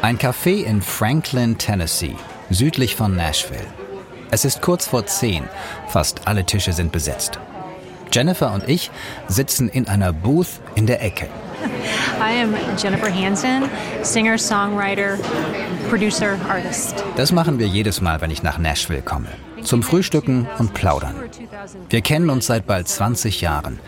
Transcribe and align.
Ein 0.00 0.18
Café 0.18 0.64
in 0.64 0.80
Franklin, 0.80 1.58
Tennessee, 1.58 2.16
südlich 2.48 2.96
von 2.96 3.14
Nashville. 3.14 3.66
Es 4.30 4.46
ist 4.46 4.62
kurz 4.62 4.86
vor 4.86 5.04
zehn. 5.04 5.44
Fast 5.88 6.26
alle 6.26 6.44
Tische 6.44 6.72
sind 6.72 6.92
besetzt. 6.92 7.38
Jennifer 8.10 8.52
und 8.54 8.66
ich 8.68 8.90
sitzen 9.26 9.68
in 9.68 9.86
einer 9.86 10.14
Booth 10.14 10.60
in 10.76 10.86
der 10.86 11.02
Ecke. 11.02 11.28
I 12.20 12.42
am 12.42 12.54
Jennifer 12.78 13.12
Hansen, 13.12 13.68
Singer, 14.02 14.38
Songwriter, 14.38 15.18
Producer, 15.90 16.36
Artist. 16.48 17.04
Das 17.16 17.32
machen 17.32 17.58
wir 17.58 17.66
jedes 17.66 18.00
Mal, 18.00 18.20
wenn 18.22 18.30
ich 18.30 18.42
nach 18.42 18.58
Nashville 18.58 19.02
komme. 19.02 19.28
Zum 19.68 19.82
Frühstücken 19.82 20.48
und 20.58 20.72
Plaudern. 20.72 21.14
Wir 21.90 22.00
kennen 22.00 22.30
uns 22.30 22.46
seit 22.46 22.66
bald 22.66 22.88
20 22.88 23.42
Jahren. 23.42 23.80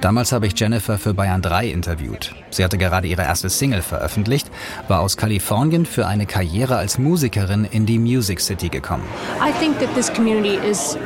Damals 0.00 0.32
habe 0.32 0.46
ich 0.46 0.58
Jennifer 0.58 0.96
für 0.96 1.12
Bayern 1.12 1.42
3 1.42 1.66
interviewt. 1.66 2.34
Sie 2.48 2.64
hatte 2.64 2.78
gerade 2.78 3.06
ihre 3.06 3.20
erste 3.20 3.50
Single 3.50 3.82
veröffentlicht, 3.82 4.50
war 4.88 5.00
aus 5.00 5.18
Kalifornien 5.18 5.84
für 5.84 6.06
eine 6.06 6.24
Karriere 6.24 6.76
als 6.76 6.96
Musikerin 6.96 7.68
in 7.70 7.84
die 7.84 7.98
Music 7.98 8.40
City 8.40 8.70
gekommen. 8.70 9.04
I 9.46 9.52
think 9.60 9.78
that 9.78 9.94
this 9.94 10.10
community 10.10 10.54
is 10.66 10.96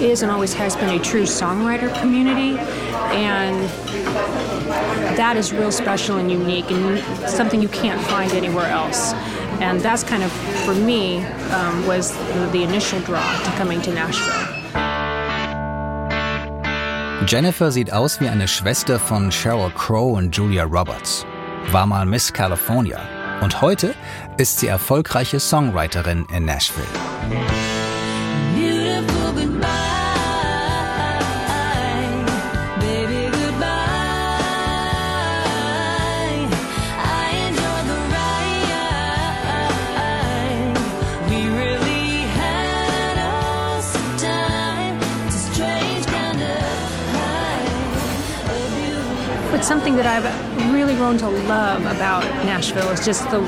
is 0.00 0.24
and 0.24 0.32
always 0.32 0.58
has 0.58 0.76
been 0.76 0.90
a 0.90 0.98
true 0.98 1.24
songwriter 1.24 1.88
community 2.00 2.58
and 3.12 3.70
that 5.16 5.36
is 5.36 5.52
real 5.52 5.70
special 5.70 6.18
and 6.18 6.32
unique 6.32 6.68
and 6.72 6.98
something 7.28 7.62
you 7.62 7.68
can't 7.68 8.00
find 8.08 8.32
anywhere 8.32 8.66
else. 8.66 9.14
And 9.60 9.80
that's 9.80 10.02
kind 10.02 10.22
of, 10.22 10.32
for 10.64 10.74
me, 10.74 11.18
um, 11.52 11.86
was 11.86 12.16
the, 12.52 12.62
initial 12.62 13.00
draw 13.00 13.20
to 13.44 13.50
coming 13.58 13.82
to 13.82 13.92
Nashville. 13.92 14.46
Jennifer 17.26 17.70
sieht 17.70 17.92
aus 17.92 18.20
wie 18.20 18.28
eine 18.28 18.48
Schwester 18.48 18.98
von 18.98 19.30
Sheryl 19.30 19.70
Crow 19.70 20.16
und 20.16 20.34
Julia 20.34 20.64
Roberts. 20.64 21.26
War 21.70 21.86
mal 21.86 22.06
Miss 22.06 22.32
California. 22.32 23.00
Und 23.42 23.60
heute 23.60 23.94
ist 24.38 24.60
sie 24.60 24.66
erfolgreiche 24.66 25.38
Songwriterin 25.38 26.26
in 26.34 26.46
Nashville. 26.46 26.86
Something 49.70 49.94
that 49.94 50.04
I've 50.04 50.26
really 50.74 50.96
grown 50.96 51.16
to 51.18 51.28
love 51.28 51.82
about 51.86 52.24
Nashville 52.44 52.90
is 52.90 53.04
just 53.04 53.22
the 53.30 53.38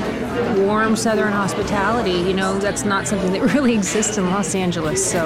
warm 0.65 0.95
Southern 0.95 1.33
hospitality. 1.33 2.17
You 2.29 2.33
know, 2.33 2.57
that's 2.59 2.85
not 2.85 3.09
something 3.09 3.33
that 3.33 3.41
really 3.53 3.73
exists 3.73 4.17
in 4.17 4.31
Los 4.31 4.55
Angeles. 4.55 5.03
So 5.03 5.19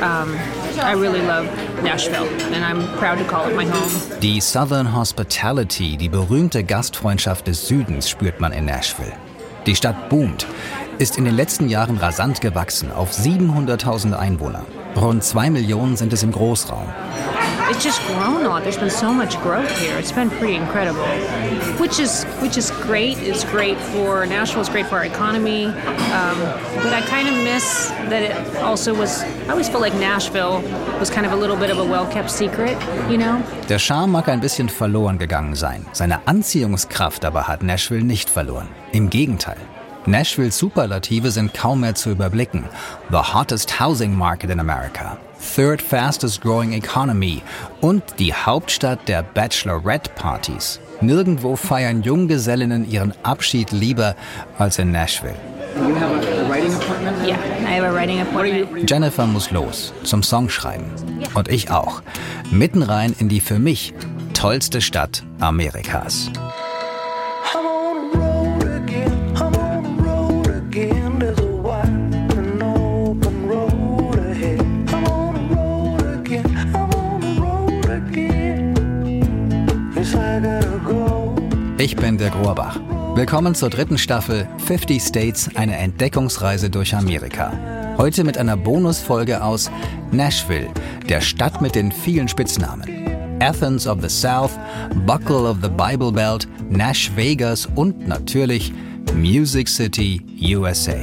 um, 0.00 0.34
I 0.80 0.92
really 0.92 1.20
love 1.20 1.44
Nashville 1.82 2.26
and 2.54 2.64
I'm 2.64 2.80
proud 2.96 3.18
to 3.18 3.24
call 3.24 3.50
it 3.50 3.54
my 3.54 3.66
home. 3.66 4.20
Die 4.20 4.40
Southern 4.40 4.94
Hospitality, 4.94 5.98
die 5.98 6.08
berühmte 6.08 6.64
Gastfreundschaft 6.64 7.46
des 7.46 7.68
Südens, 7.68 8.08
spürt 8.08 8.40
man 8.40 8.52
in 8.52 8.64
Nashville. 8.64 9.12
Die 9.66 9.76
Stadt 9.76 10.08
boomt, 10.08 10.46
ist 10.96 11.18
in 11.18 11.26
den 11.26 11.36
letzten 11.36 11.68
Jahren 11.68 11.98
rasant 11.98 12.40
gewachsen 12.40 12.90
auf 12.92 13.10
700.000 13.12 14.14
Einwohner. 14.14 14.64
Rund 14.96 15.22
zwei 15.22 15.50
Millionen 15.50 15.96
sind 15.96 16.14
es 16.14 16.22
im 16.22 16.32
Großraum. 16.32 16.88
It's 17.70 17.84
just 17.84 18.04
grown 18.08 18.44
a 18.44 18.48
lot. 18.48 18.64
There's 18.64 18.76
been 18.76 18.90
so 18.90 19.14
much 19.14 19.40
growth 19.42 19.70
here. 19.78 19.96
It's 19.96 20.10
been 20.10 20.28
pretty 20.28 20.56
incredible, 20.56 21.06
which 21.78 22.00
is 22.00 22.24
which 22.42 22.56
is 22.56 22.72
great. 22.82 23.16
It's 23.18 23.44
great 23.44 23.78
for 23.78 24.26
Nashville. 24.26 24.62
It's 24.62 24.68
great 24.68 24.86
for 24.86 24.96
our 24.96 25.04
economy. 25.04 25.66
Um, 25.66 26.38
but 26.82 26.92
I 26.92 27.00
kind 27.06 27.28
of 27.28 27.34
miss 27.34 27.88
that 28.10 28.22
it 28.24 28.56
also 28.56 28.92
was. 28.92 29.22
I 29.22 29.50
always 29.50 29.68
felt 29.68 29.82
like 29.82 29.94
Nashville 29.94 30.60
was 30.98 31.10
kind 31.10 31.24
of 31.24 31.32
a 31.32 31.36
little 31.36 31.56
bit 31.56 31.70
of 31.70 31.78
a 31.78 31.84
well-kept 31.84 32.28
secret, 32.28 32.76
you 33.08 33.16
know. 33.16 33.40
Der 33.68 33.78
Charme 33.78 34.10
mag 34.10 34.28
ein 34.28 34.40
bisschen 34.40 34.68
verloren 34.68 35.18
gegangen 35.18 35.54
sein. 35.54 35.86
Seine 35.92 36.26
Anziehungskraft 36.26 37.24
aber 37.24 37.46
hat 37.46 37.62
Nashville 37.62 38.02
nicht 38.02 38.30
verloren. 38.30 38.68
Im 38.90 39.10
Gegenteil. 39.10 39.58
Nashvilles 40.06 40.58
Superlative 40.58 41.30
sind 41.30 41.54
kaum 41.54 41.82
mehr 41.82 41.94
zu 41.94 42.10
überblicken. 42.10 42.64
The 43.10 43.32
hottest 43.32 43.78
housing 43.78 44.12
market 44.12 44.50
in 44.50 44.58
America. 44.58 45.18
Third 45.40 45.82
fastest 45.82 46.42
growing 46.42 46.72
economy 46.72 47.42
und 47.80 48.02
die 48.18 48.32
Hauptstadt 48.32 49.08
der 49.08 49.22
Bachelorette-Partys. 49.22 50.80
Nirgendwo 51.00 51.56
feiern 51.56 52.02
Junggesellinnen 52.02 52.88
ihren 52.90 53.14
Abschied 53.22 53.72
lieber 53.72 54.14
als 54.58 54.78
in 54.78 54.92
Nashville. 54.92 55.34
Jennifer 58.86 59.26
muss 59.26 59.50
los 59.50 59.94
zum 60.04 60.22
Songschreiben. 60.22 60.86
Und 61.34 61.48
ich 61.48 61.70
auch. 61.70 62.02
Mitten 62.50 62.82
rein 62.82 63.14
in 63.18 63.28
die 63.28 63.40
für 63.40 63.58
mich 63.58 63.94
tollste 64.34 64.80
Stadt 64.80 65.22
Amerikas. 65.38 66.30
Ich 81.80 81.96
bin 81.96 82.18
der 82.18 82.30
Rohrbach. 82.34 82.78
Willkommen 83.14 83.54
zur 83.54 83.70
dritten 83.70 83.96
Staffel 83.96 84.46
50 84.66 85.02
States, 85.02 85.48
eine 85.54 85.78
Entdeckungsreise 85.78 86.68
durch 86.68 86.94
Amerika. 86.94 87.54
Heute 87.96 88.22
mit 88.22 88.36
einer 88.36 88.58
Bonusfolge 88.58 89.42
aus 89.42 89.70
Nashville, 90.12 90.68
der 91.08 91.22
Stadt 91.22 91.62
mit 91.62 91.74
den 91.74 91.90
vielen 91.90 92.28
Spitznamen. 92.28 93.40
Athens 93.40 93.86
of 93.86 94.02
the 94.02 94.10
South, 94.10 94.50
Buckle 95.06 95.48
of 95.48 95.56
the 95.62 95.70
Bible 95.70 96.12
Belt, 96.12 96.46
Nash 96.68 97.10
Vegas 97.16 97.64
und 97.76 98.06
natürlich 98.06 98.74
Music 99.14 99.66
City, 99.66 100.20
USA. 100.54 100.98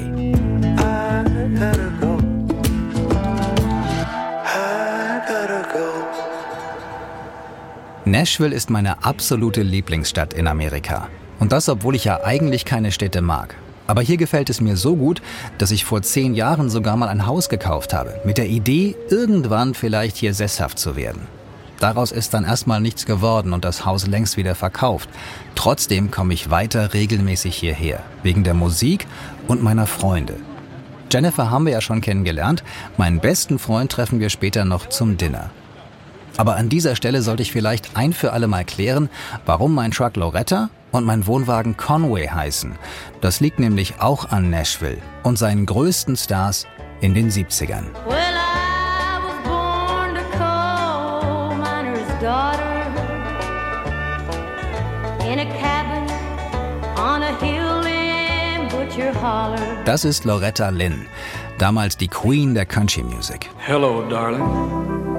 Nashville 8.12 8.56
ist 8.56 8.69
meine 8.69 9.03
absolute 9.03 9.62
Lieblingsstadt 9.62 10.34
in 10.34 10.47
Amerika. 10.47 11.09
Und 11.40 11.51
das, 11.51 11.68
obwohl 11.68 11.95
ich 11.95 12.06
ja 12.06 12.23
eigentlich 12.23 12.63
keine 12.63 12.91
Städte 12.91 13.22
mag. 13.22 13.56
Aber 13.85 14.01
hier 14.01 14.18
gefällt 14.18 14.50
es 14.50 14.62
mir 14.62 14.78
so 14.78 14.95
gut, 14.95 15.22
dass 15.57 15.72
ich 15.72 15.85
vor 15.85 16.01
zehn 16.01 16.34
Jahren 16.34 16.69
sogar 16.69 16.97
mal 16.97 17.09
ein 17.09 17.25
Haus 17.25 17.50
gekauft 17.50 17.94
habe, 17.94 18.19
mit 18.23 18.38
der 18.38 18.47
Idee, 18.47 18.95
irgendwann 19.09 19.73
vielleicht 19.73 20.18
hier 20.18 20.34
sesshaft 20.34 20.79
zu 20.79 20.95
werden. 20.95 21.28
Daraus 21.79 22.12
ist 22.12 22.34
dann 22.34 22.44
erstmal 22.44 22.81
nichts 22.81 23.06
geworden 23.06 23.53
und 23.53 23.63
das 23.63 23.85
Haus 23.85 24.07
längst 24.07 24.35
wieder 24.35 24.56
verkauft. 24.56 25.09
Trotzdem 25.56 26.09
komme 26.09 26.34
ich 26.34 26.50
weiter 26.50 26.94
regelmäßig 26.94 27.56
hierher, 27.56 28.03
wegen 28.24 28.44
der 28.44 28.56
Musik 28.56 29.06
und 29.47 29.62
meiner 29.62 29.85
Freunde. 29.85 30.35
Jennifer 31.12 31.51
haben 31.51 31.66
wir 31.66 31.74
ja 31.74 31.81
schon 31.81 32.01
kennengelernt, 32.01 32.63
meinen 32.97 33.19
besten 33.19 33.59
Freund 33.59 33.91
treffen 33.91 34.19
wir 34.19 34.29
später 34.29 34.66
noch 34.66 34.89
zum 34.89 35.18
Dinner. 35.18 35.51
Aber 36.37 36.55
an 36.55 36.69
dieser 36.69 36.95
Stelle 36.95 37.21
sollte 37.23 37.41
ich 37.41 37.51
vielleicht 37.51 37.97
ein 37.97 38.13
für 38.13 38.31
alle 38.31 38.47
Mal 38.47 38.63
klären, 38.63 39.09
warum 39.45 39.73
mein 39.73 39.91
Truck 39.91 40.15
Loretta 40.15 40.69
und 40.91 41.03
mein 41.03 41.25
Wohnwagen 41.25 41.75
Conway 41.77 42.27
heißen. 42.27 42.77
Das 43.21 43.39
liegt 43.39 43.59
nämlich 43.59 43.99
auch 43.99 44.29
an 44.29 44.49
Nashville 44.49 44.99
und 45.23 45.37
seinen 45.37 45.65
größten 45.65 46.15
Stars 46.15 46.67
in 47.01 47.13
den 47.13 47.29
70ern. 47.29 47.85
Well, 48.07 48.17
I 48.17 49.19
was 49.23 49.43
born 49.43 50.15
to 50.15 50.21
coal 50.37 51.55
miner's 51.57 52.21
daughter 52.21 52.85
in 55.29 55.39
a 55.39 55.45
cabin 55.59 56.07
on 56.97 57.23
a 57.23 57.35
hill 57.39 57.85
in 57.85 58.67
Butcher 58.69 59.13
Holler. 59.21 59.83
Das 59.85 60.06
ist 60.06 60.23
Loretta 60.23 60.69
Lynn, 60.69 61.06
damals 61.57 61.97
die 61.97 62.07
Queen 62.07 62.53
der 62.53 62.65
Country 62.65 63.03
Music. 63.03 63.50
Hello, 63.57 64.03
darling. 64.09 65.16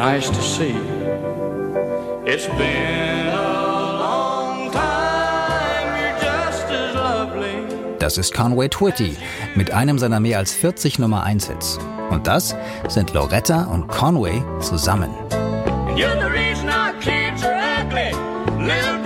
Nice 0.00 0.30
to 0.30 0.40
see 0.40 0.70
you. 0.70 2.24
It's 2.24 2.46
been 2.46 3.28
a 3.28 3.98
long 3.98 4.70
time. 4.70 6.00
You're 6.00 6.18
just 6.22 6.64
as 6.70 6.94
lovely. 6.94 7.98
Das 7.98 8.16
ist 8.16 8.32
Conway 8.32 8.70
Twitty 8.70 9.14
mit 9.56 9.70
einem 9.72 9.98
seiner 9.98 10.18
mehr 10.18 10.38
als 10.38 10.54
40 10.54 11.00
Nummer 11.00 11.24
1 11.24 11.48
Hits. 11.48 11.78
Und 12.08 12.26
das 12.26 12.56
sind 12.88 13.12
Loretta 13.12 13.64
und 13.64 13.88
Conway 13.88 14.42
zusammen. 14.60 15.10
And 15.32 15.98
you're 15.98 16.18
the 16.18 16.30
reason 16.30 16.70
our 16.70 16.94
kids 17.00 17.44
are 17.44 17.60
ugly, 17.82 18.12
little 18.58 18.99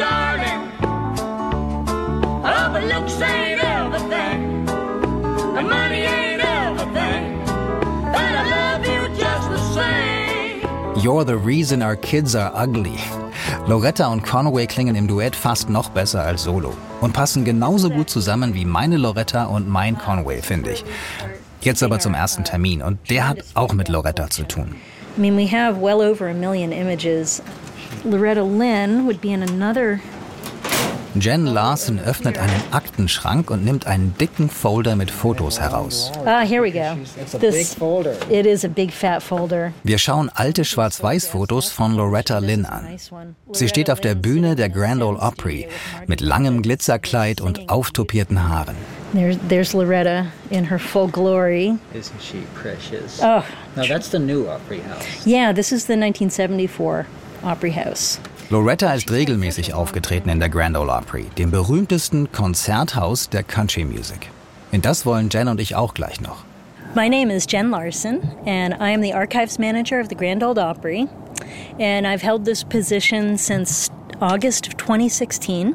You're 11.04 11.26
the 11.26 11.36
reason 11.36 11.82
our 11.82 11.96
kids 11.96 12.34
are 12.34 12.50
ugly. 12.54 12.96
Loretta 13.66 14.10
und 14.10 14.22
Conway 14.22 14.66
klingen 14.66 14.96
im 14.96 15.06
Duett 15.06 15.36
fast 15.36 15.68
noch 15.68 15.90
besser 15.90 16.22
als 16.22 16.44
solo 16.44 16.72
und 17.02 17.12
passen 17.12 17.44
genauso 17.44 17.90
gut 17.90 18.08
zusammen 18.08 18.54
wie 18.54 18.64
meine 18.64 18.96
Loretta 18.96 19.44
und 19.44 19.68
mein 19.68 19.98
Conway, 19.98 20.40
finde 20.40 20.70
ich. 20.70 20.82
Jetzt 21.60 21.82
aber 21.82 21.98
zum 21.98 22.14
ersten 22.14 22.42
Termin 22.44 22.80
und 22.80 22.98
der 23.10 23.28
hat 23.28 23.44
auch 23.52 23.74
mit 23.74 23.90
Loretta 23.90 24.30
zu 24.30 24.44
tun. 24.44 24.76
I 25.18 25.20
mean, 25.20 25.36
we 25.36 25.46
have 25.46 25.78
well 25.78 26.00
over 26.00 26.30
a 26.30 26.32
million 26.32 26.72
images. 26.72 27.42
Loretta 28.04 28.42
Lynn 28.42 29.04
would 29.04 29.20
be 29.20 29.34
in 29.34 29.42
another. 29.42 30.00
Jen 31.14 31.46
Larson 31.46 32.00
öffnet 32.00 32.38
einen 32.38 32.62
Aktenschrank 32.72 33.48
und 33.50 33.64
nimmt 33.64 33.86
einen 33.86 34.14
dicken 34.18 34.50
Folder 34.50 34.96
mit 34.96 35.12
Fotos 35.12 35.60
heraus. 35.60 36.10
Ah, 36.24 36.40
here 36.40 36.60
we 36.60 36.72
go. 36.72 36.96
It's 37.20 37.34
a 37.34 37.38
big 37.38 37.66
folder. 37.66 38.14
It 38.28 38.46
is 38.46 38.64
a 38.64 38.68
big 38.68 38.90
fat 38.92 39.22
folder. 39.22 39.72
Wir 39.84 39.98
schauen 39.98 40.28
alte 40.34 40.64
Schwarz-Weiß-Fotos 40.64 41.70
von 41.70 41.94
Loretta 41.94 42.38
Lynn 42.38 42.66
an. 42.66 42.96
Sie 43.52 43.68
steht 43.68 43.90
auf 43.90 44.00
der 44.00 44.16
Bühne 44.16 44.56
der 44.56 44.68
Grand 44.68 45.02
Ole 45.02 45.18
Opry 45.20 45.68
mit 46.08 46.20
langem 46.20 46.62
Glitzerkleid 46.62 47.40
und 47.40 47.68
auftopierten 47.70 48.48
Haaren. 48.48 48.76
There's, 49.12 49.38
there's 49.48 49.72
Loretta 49.72 50.26
in 50.50 50.68
her 50.68 50.80
full 50.80 51.06
glory. 51.08 51.74
Isn't 51.94 52.20
she 52.20 52.38
precious? 52.60 53.20
Oh, 53.22 53.44
Now 53.76 53.86
that's 53.86 54.10
the 54.10 54.18
new 54.18 54.48
Opry 54.48 54.80
House. 54.80 55.24
yeah, 55.24 55.52
this 55.54 55.70
is 55.70 55.86
the 55.86 55.94
1974 55.94 57.06
Opry 57.44 57.70
House. 57.70 58.18
Loretta 58.50 58.92
ist 58.92 59.10
regelmäßig 59.10 59.72
aufgetreten 59.72 60.28
in 60.28 60.38
der 60.38 60.50
Grand 60.50 60.76
Ole 60.76 60.92
Opry, 60.92 61.24
dem 61.38 61.50
berühmtesten 61.50 62.30
Konzerthaus 62.30 63.30
der 63.30 63.42
Country 63.42 63.84
Music. 63.84 64.28
In 64.70 64.82
das 64.82 65.06
wollen 65.06 65.30
Jen 65.30 65.48
und 65.48 65.60
ich 65.60 65.74
auch 65.76 65.94
gleich 65.94 66.20
noch. 66.20 66.44
My 66.94 67.08
name 67.08 67.34
is 67.34 67.46
Jen 67.48 67.70
Larson, 67.70 68.20
and 68.44 68.74
I 68.74 68.92
am 68.92 69.02
the 69.02 69.14
archives 69.14 69.58
manager 69.58 69.98
of 69.98 70.08
the 70.10 70.14
Grand 70.14 70.44
Ole 70.44 70.58
Opry. 70.58 71.08
And 71.80 72.06
I've 72.06 72.22
held 72.22 72.44
this 72.44 72.62
position 72.62 73.38
since 73.38 73.90
August 74.20 74.66
of 74.66 74.76
2016. 74.76 75.74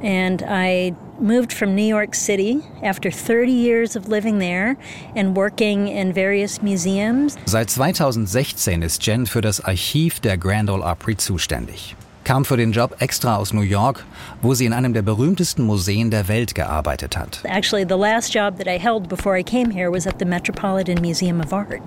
And 0.00 0.42
I 0.48 0.94
moved 1.20 1.52
from 1.52 1.74
New 1.74 1.86
York 1.86 2.14
City 2.14 2.62
after 2.82 3.10
30 3.10 3.52
years 3.52 3.96
of 3.96 4.08
living 4.08 4.38
there 4.38 4.76
and 5.14 5.36
working 5.36 5.88
in 5.88 6.12
various 6.12 6.62
museums. 6.62 7.36
Seit 7.46 7.70
2016 7.70 8.82
ist 8.82 9.04
Jen 9.06 9.26
für 9.26 9.40
das 9.40 9.60
Archiv 9.60 10.20
der 10.20 10.36
Grand 10.36 10.70
Ole 10.70 10.82
Opry 10.82 11.16
zuständig. 11.16 11.96
Kam 12.24 12.44
für 12.44 12.56
den 12.56 12.72
Job 12.72 12.96
extra 13.00 13.36
aus 13.36 13.52
New 13.52 13.62
York, 13.62 14.04
wo 14.42 14.54
sie 14.54 14.66
in 14.66 14.72
einem 14.72 14.92
der 14.92 15.02
berühmtesten 15.02 15.64
Museen 15.64 16.10
der 16.10 16.28
Welt 16.28 16.54
gearbeitet 16.54 17.16
hat. 17.16 17.40
Actually, 17.44 17.84
the 17.88 17.96
last 17.96 18.32
job 18.34 18.56
that 18.58 18.66
I 18.66 18.78
held 18.78 19.08
before 19.08 19.38
I 19.38 19.42
came 19.42 19.70
here 19.70 19.90
was 19.90 20.06
at 20.06 20.18
the 20.18 20.26
Metropolitan 20.26 21.00
Museum 21.00 21.40
of 21.40 21.52
Art. 21.52 21.80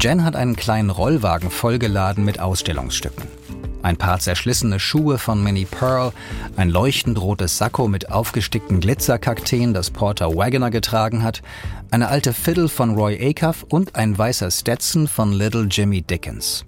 Jen 0.00 0.24
hat 0.24 0.36
einen 0.36 0.56
kleinen 0.56 0.90
Rollwagen 0.90 1.50
vollgeladen 1.50 2.24
mit 2.24 2.40
Ausstellungsstücken. 2.40 3.24
Ein 3.82 3.96
paar 3.96 4.18
zerschlissene 4.18 4.80
Schuhe 4.80 5.16
von 5.16 5.42
Minnie 5.42 5.64
Pearl, 5.64 6.12
ein 6.56 6.70
leuchtend 6.70 7.20
rotes 7.20 7.56
Sakko 7.56 7.86
mit 7.88 8.10
aufgestickten 8.10 8.80
Glitzerkakteen, 8.80 9.72
das 9.72 9.90
Porter 9.90 10.34
Wagoner 10.34 10.70
getragen 10.70 11.22
hat, 11.22 11.40
eine 11.90 12.08
alte 12.08 12.32
Fiddle 12.32 12.68
von 12.68 12.94
Roy 12.94 13.16
Acuff 13.20 13.64
und 13.68 13.94
ein 13.94 14.18
weißer 14.18 14.50
Stetson 14.50 15.06
von 15.06 15.32
Little 15.32 15.68
Jimmy 15.70 16.02
Dickens. 16.02 16.64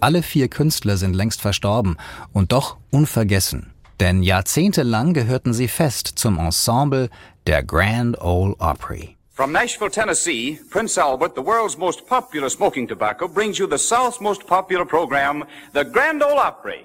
Alle 0.00 0.22
vier 0.22 0.48
Künstler 0.48 0.96
sind 0.96 1.14
längst 1.14 1.40
verstorben 1.40 1.96
und 2.32 2.52
doch 2.52 2.78
unvergessen. 2.90 3.72
Denn 4.00 4.22
jahrzehntelang 4.22 5.14
gehörten 5.14 5.52
sie 5.52 5.68
fest 5.68 6.12
zum 6.16 6.38
Ensemble 6.38 7.10
der 7.46 7.62
Grand 7.62 8.20
Ole 8.20 8.54
Opry. 8.58 9.16
From 9.32 9.50
Nashville, 9.50 9.88
Tennessee, 9.88 10.58
Prince 10.68 10.98
Albert, 10.98 11.34
the 11.34 11.40
world's 11.40 11.78
most 11.78 12.06
popular 12.06 12.50
smoking 12.50 12.86
tobacco, 12.86 13.26
brings 13.26 13.58
you 13.58 13.66
the 13.66 13.78
South's 13.78 14.20
most 14.20 14.46
popular 14.46 14.84
program, 14.84 15.44
the 15.72 15.84
Grand 15.84 16.22
Ole 16.22 16.38
Opry. 16.38 16.84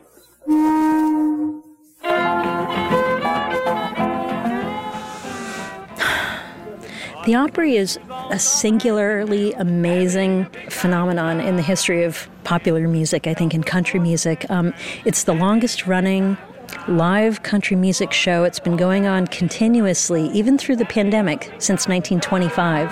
The 7.25 7.35
Opry 7.35 7.75
is 7.75 7.99
a 8.29 8.39
singularly 8.39 9.51
amazing 9.55 10.45
phenomenon 10.69 11.41
in 11.41 11.57
the 11.57 11.61
history 11.61 12.05
of 12.05 12.29
popular 12.45 12.87
music, 12.87 13.27
I 13.27 13.33
think, 13.33 13.53
in 13.53 13.61
country 13.61 13.99
music. 13.99 14.49
Um, 14.49 14.73
it's 15.03 15.25
the 15.25 15.33
longest 15.33 15.85
running 15.85 16.37
live 16.87 17.43
country 17.43 17.75
music 17.75 18.13
show. 18.13 18.43
It's 18.43 18.59
been 18.59 18.77
going 18.77 19.07
on 19.07 19.27
continuously, 19.27 20.29
even 20.33 20.57
through 20.57 20.77
the 20.77 20.85
pandemic, 20.85 21.51
since 21.59 21.87
1925. 21.87 22.89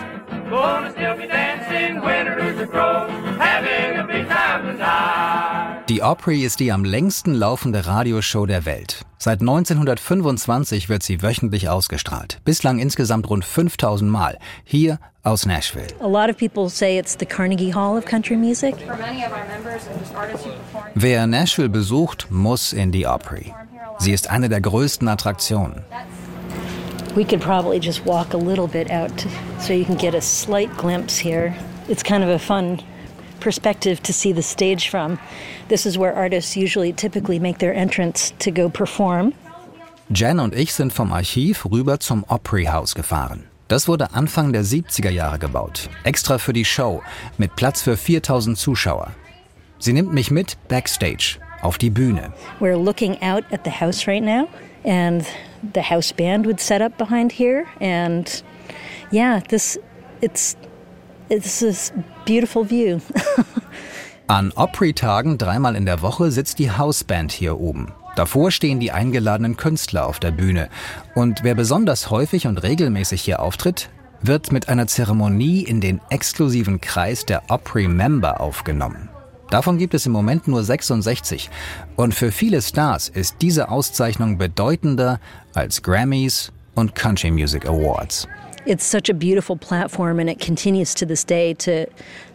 Gonna 0.49 0.91
still 0.91 1.15
be 1.15 1.27
dancing. 1.27 1.55
Die 5.87 6.01
Opry 6.01 6.43
ist 6.43 6.59
die 6.59 6.71
am 6.71 6.83
längsten 6.83 7.33
laufende 7.35 7.85
Radioshow 7.85 8.45
der 8.45 8.65
Welt. 8.65 9.05
Seit 9.17 9.41
1925 9.41 10.89
wird 10.89 11.03
sie 11.03 11.21
wöchentlich 11.21 11.69
ausgestrahlt. 11.69 12.39
Bislang 12.43 12.79
insgesamt 12.79 13.29
rund 13.29 13.45
5000 13.45 14.09
Mal. 14.09 14.39
Hier 14.63 14.99
aus 15.23 15.45
Nashville. 15.45 15.87
A 15.99 16.07
lot 16.07 16.29
of 16.29 16.37
people 16.37 16.69
say 16.69 16.97
it's 16.97 17.15
the 17.17 17.25
Carnegie 17.25 17.73
Hall 17.73 17.97
of 17.97 18.05
country 18.05 18.35
music. 18.35 18.75
For 18.77 18.97
many 18.97 19.23
of 19.25 19.31
our 19.31 19.45
members 19.47 19.87
and 19.87 19.99
just 19.99 20.15
artists 20.15 20.45
who 20.45 20.51
perform 20.51 20.91
Wer 20.95 21.27
Nashville 21.27 21.69
besucht, 21.69 22.27
muss 22.31 22.73
in 22.73 22.91
die 22.91 23.05
Opry. 23.05 23.53
Sie 23.97 24.11
ist 24.11 24.29
eine 24.29 24.49
der 24.49 24.61
größten 24.61 25.07
Attraktionen. 25.07 25.83
We 27.15 27.23
could 27.23 27.41
probably 27.41 27.79
just 27.79 28.05
walk 28.05 28.33
a 28.33 28.37
little 28.37 28.67
bit 28.67 28.91
out 28.91 29.25
so 29.59 29.73
you 29.73 29.85
can 29.85 29.95
get 29.95 30.13
a 30.13 30.21
slight 30.21 30.69
glimpse 30.77 31.17
here. 31.17 31.55
It's 31.87 32.03
kind 32.03 32.23
of 32.23 32.29
a 32.29 32.39
fun 32.39 32.81
perspective 33.39 34.01
to 34.03 34.11
see 34.11 34.33
the 34.33 34.41
stage 34.41 34.89
from. 34.89 35.17
This 35.69 35.85
is 35.85 35.97
where 35.97 36.13
artists 36.13 36.57
usually 36.57 36.91
typically 36.91 37.39
make 37.39 37.59
their 37.59 37.73
entrance 37.73 38.33
to 38.39 38.51
go 38.51 38.69
perform. 38.69 39.33
Jen 40.09 40.39
und 40.39 40.53
ich 40.53 40.73
sind 40.73 40.93
vom 40.93 41.11
Archiv 41.13 41.65
rüber 41.65 41.99
zum 41.99 42.25
Opry 42.27 42.65
House 42.65 42.95
gefahren. 42.95 43.45
Das 43.67 43.87
wurde 43.87 44.13
Anfang 44.13 44.53
der 44.53 44.63
70er 44.63 45.09
Jahre 45.09 45.39
gebaut. 45.39 45.89
Extra 46.03 46.37
für 46.37 46.53
die 46.53 46.65
Show. 46.65 47.01
Mit 47.37 47.55
Platz 47.55 47.81
für 47.81 47.97
4000 47.97 48.57
Zuschauer. 48.57 49.11
Sie 49.79 49.93
nimmt 49.93 50.13
mich 50.13 50.29
mit 50.29 50.57
backstage. 50.67 51.39
Auf 51.61 51.77
die 51.77 51.89
Bühne. 51.89 52.33
We're 52.59 52.77
looking 52.77 53.21
out 53.21 53.43
at 53.51 53.61
the 53.63 53.71
house 53.71 54.07
right 54.07 54.23
now, 54.23 54.47
and 54.83 55.25
the 55.73 55.81
house 55.81 56.13
band 56.13 56.45
would 56.45 56.59
set 56.59 56.81
up 56.81 56.97
behind 56.97 57.31
here. 57.31 57.65
And 57.79 58.27
yeah, 59.11 59.41
this 59.49 59.79
it's 60.21 60.55
it's 61.29 61.59
this 61.59 61.91
beautiful 62.25 62.63
view. 62.63 63.01
An 64.27 64.51
Opry-Tagen 64.55 65.37
dreimal 65.37 65.75
in 65.75 65.85
der 65.85 66.01
Woche 66.01 66.31
sitzt 66.31 66.57
die 66.57 66.71
Houseband 66.71 67.31
hier 67.31 67.59
oben. 67.59 67.93
Davor 68.15 68.49
stehen 68.49 68.79
die 68.79 68.91
eingeladenen 68.91 69.55
Künstler 69.57 70.07
auf 70.07 70.19
der 70.19 70.31
Bühne. 70.31 70.69
Und 71.13 71.43
wer 71.43 71.53
besonders 71.53 72.09
häufig 72.09 72.47
und 72.47 72.63
regelmäßig 72.63 73.21
hier 73.21 73.41
auftritt, 73.41 73.89
wird 74.21 74.51
mit 74.51 74.69
einer 74.69 74.87
Zeremonie 74.87 75.61
in 75.61 75.81
den 75.81 76.01
exklusiven 76.09 76.81
Kreis 76.81 77.25
der 77.25 77.43
Opry-Member 77.49 78.39
aufgenommen. 78.39 79.09
Davon 79.55 79.77
gibt 79.77 79.93
es 79.93 80.05
im 80.05 80.11
Moment 80.11 80.49
nur 80.49 80.65
66. 80.65 81.49
Und 81.95 82.13
für 82.13 82.33
viele 82.33 82.61
Stars 82.61 83.07
ist 83.07 83.37
diese 83.39 83.69
Auszeichnung 83.69 84.37
bedeutender 84.37 85.21
als 85.53 85.81
Grammys 85.81 86.51
und 86.75 86.93
Country 86.93 87.31
Music 87.31 87.65
Awards. 87.65 88.27
it's 88.65 88.83
such 88.83 89.07
a 89.09 89.13
beautiful 89.13 89.55
platform, 89.55 90.19
and 90.19 90.29
it 90.29 90.41
continues 90.41 90.93
to 90.95 91.05
this 91.05 91.23
day 91.23 91.53
to 91.53 91.85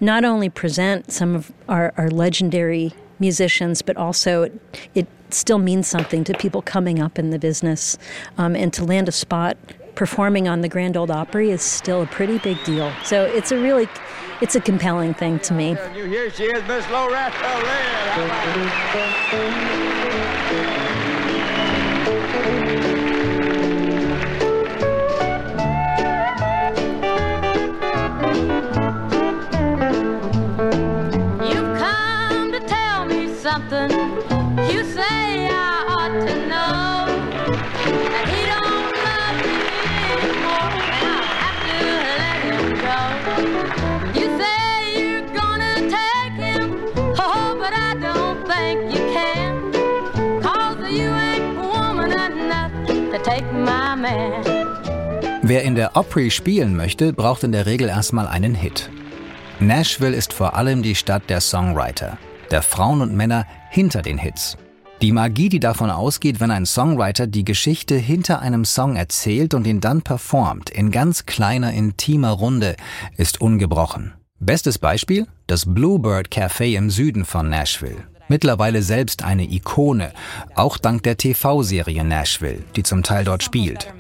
not 0.01 0.25
only 0.25 0.49
present 0.49 1.13
some 1.13 1.37
of 1.37 1.53
our, 1.69 1.93
our 1.99 2.09
legendary 2.09 2.95
musicians, 3.19 3.83
but 3.83 3.99
also 3.99 4.45
it, 4.45 4.81
it 4.95 5.07
still 5.29 5.59
means 5.59 5.87
something 5.87 6.25
to 6.25 6.33
people 6.33 6.63
coming 6.63 7.01
up 7.01 7.19
in 7.19 7.29
the 7.29 7.39
business. 7.39 7.99
Um, 8.39 8.57
and 8.57 8.73
to 8.73 8.83
land 8.83 9.11
a 9.11 9.13
spot 9.13 9.59
performing 9.95 10.49
on 10.49 10.61
the 10.61 10.69
Grand 10.69 10.97
Old 10.97 11.11
Opry 11.11 11.51
is 11.51 11.63
still 11.63 12.03
a 12.03 12.07
pretty 12.07 12.39
big 12.39 12.63
deal. 12.65 12.93
So 13.05 13.25
it's 13.25 13.53
a 13.53 13.59
really, 13.59 13.89
it's 14.41 14.57
a 14.57 14.61
compelling 14.61 15.15
thing 15.15 15.39
to 15.41 15.55
me. 15.55 15.77
Here 15.95 16.31
she 16.31 16.45
is, 16.45 16.67
Miss 16.67 16.89
Loretta 16.91 17.63
Lynn. 20.53 20.80
Wer 55.43 55.63
in 55.65 55.75
der 55.75 55.97
Opry 55.97 56.31
spielen 56.31 56.77
möchte, 56.77 57.13
braucht 57.13 57.43
in 57.43 57.53
der 57.53 57.67
Regel 57.67 57.89
erstmal 57.89 58.29
einen 58.29 58.55
Hit. 58.55 58.91
Nashville 59.59 60.17
ist 60.17 60.33
vor 60.33 60.55
allem 60.55 60.83
die 60.83 60.95
Stadt 60.95 61.29
der 61.29 61.41
Songwriter, 61.41 62.19
der 62.51 62.63
Frauen 62.63 63.01
und 63.01 63.15
Männer 63.15 63.47
hinter 63.71 64.01
den 64.03 64.17
Hits. 64.17 64.57
Die 65.03 65.13
Magie, 65.13 65.49
die 65.49 65.61
davon 65.61 65.91
ausgeht, 65.91 66.41
wenn 66.41 66.51
ein 66.51 66.67
Songwriter 66.67 67.27
die 67.27 67.45
Geschichte 67.45 67.97
hinter 67.97 68.41
einem 68.41 68.65
Song 68.65 68.97
erzählt 68.97 69.55
und 69.55 69.67
ihn 69.67 69.81
dann 69.81 70.03
performt, 70.03 70.71
in 70.71 70.91
ganz 70.91 71.25
kleiner, 71.25 71.73
intimer 71.73 72.31
Runde, 72.31 72.77
ist 73.17 73.41
ungebrochen. 73.41 74.13
Bestes 74.39 74.79
Beispiel? 74.79 75.27
Das 75.47 75.65
Bluebird 75.67 76.29
Café 76.29 76.77
im 76.77 76.91
Süden 76.91 77.25
von 77.25 77.49
Nashville. 77.49 78.05
Mittlerweile 78.31 78.81
selbst 78.85 79.25
eine 79.25 79.43
Ikone, 79.43 80.13
auch 80.55 80.79
dank 80.79 81.03
der 81.03 81.17
TV-Serie 81.17 82.05
Nashville, 82.05 82.63
die 82.77 82.85
zum 82.85 83.03
Teil 83.03 83.25
dort 83.25 83.43
spielt. 83.43 83.93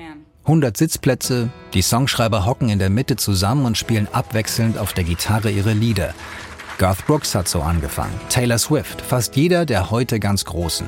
100 0.45 0.77
Sitzplätze, 0.77 1.51
die 1.75 1.83
Songschreiber 1.83 2.47
hocken 2.47 2.69
in 2.69 2.79
der 2.79 2.91
Mitte 2.91 3.17
zusammen 3.17 3.67
und 3.67 3.77
spielen 3.77 4.07
abwechselnd 4.13 4.79
auf 4.79 4.93
der 4.93 5.03
Gitarre 5.03 5.51
ihre 5.51 5.73
Lieder. 5.73 6.15
Garth 6.79 7.05
Brooks 7.07 7.35
hat 7.35 7.49
so 7.49 7.61
angefangen, 7.61 8.15
Taylor 8.29 8.59
Swift, 8.59 9.01
fast 9.01 9.35
jeder 9.35 9.67
der 9.67 9.91
heute 9.91 10.21
ganz 10.21 10.45
Großen. 10.45 10.87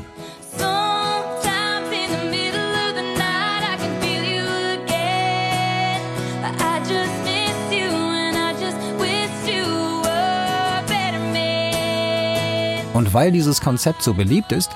Und 12.94 13.14
weil 13.14 13.32
dieses 13.32 13.61
Konzept 13.61 14.02
so 14.02 14.14
beliebt 14.14 14.52
ist, 14.52 14.70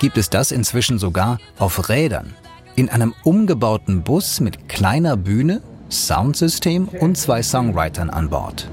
gibt 0.00 0.18
es 0.18 0.30
das 0.30 0.50
inzwischen 0.50 0.98
sogar 0.98 1.38
auf 1.58 1.88
Rädern. 1.88 2.34
In 2.74 2.88
einem 2.88 3.14
umgebauten 3.22 4.02
Bus 4.02 4.40
mit 4.40 4.68
kleiner 4.68 5.16
Bühne, 5.16 5.62
Soundsystem 5.90 6.88
und 6.88 7.16
zwei 7.18 7.42
Songwritern 7.42 8.10
an 8.10 8.30
Bord. 8.30 8.68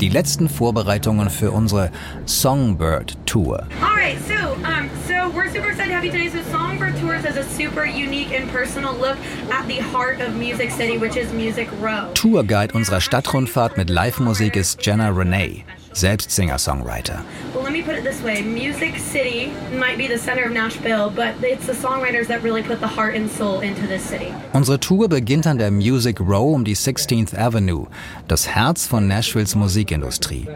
Die 0.00 0.08
letzten 0.08 0.48
Vorbereitungen 0.48 1.30
für 1.30 1.50
unsere 1.50 1.90
Songbird 2.26 3.16
Tour. 3.26 3.66
All 3.82 3.96
right, 3.96 4.18
so 4.28 4.34
um, 4.64 4.88
so 5.06 5.30
we're 5.34 5.50
super 5.50 5.68
excited 5.68 5.88
to 5.88 5.94
have 5.94 6.04
you 6.04 6.10
today. 6.10 6.28
So 6.28 6.42
Songbird 6.50 6.98
Tours 7.00 7.24
is 7.24 7.36
a 7.36 7.44
super 7.44 7.86
unique 7.86 8.38
and 8.38 8.50
personal 8.52 8.92
look 8.94 9.16
at 9.50 9.66
the 9.66 9.80
heart 9.80 10.20
of 10.20 10.34
Music 10.36 10.70
City, 10.70 10.98
which 10.98 11.16
is 11.16 11.32
Music 11.32 11.68
Row. 11.82 12.12
Tourguide 12.14 12.74
unserer 12.74 13.00
Stadtrundfahrt 13.00 13.78
mit 13.78 13.88
Live-Musik 13.90 14.56
ist 14.56 14.84
Jenna 14.84 15.08
Renee, 15.08 15.64
selbst 15.96 16.30
Singer-Songwriter. 16.30 17.24
Unsere 24.52 24.80
Tour 24.80 25.08
beginnt 25.08 25.46
an 25.46 25.58
der 25.58 25.70
Music 25.70 26.20
Row 26.20 26.54
um 26.54 26.64
die 26.64 26.76
16th 26.76 27.36
Avenue, 27.36 27.86
das 28.28 28.48
Herz 28.48 28.86
von 28.86 29.06
Nashvilles 29.06 29.54
Musikindustrie. 29.54 30.46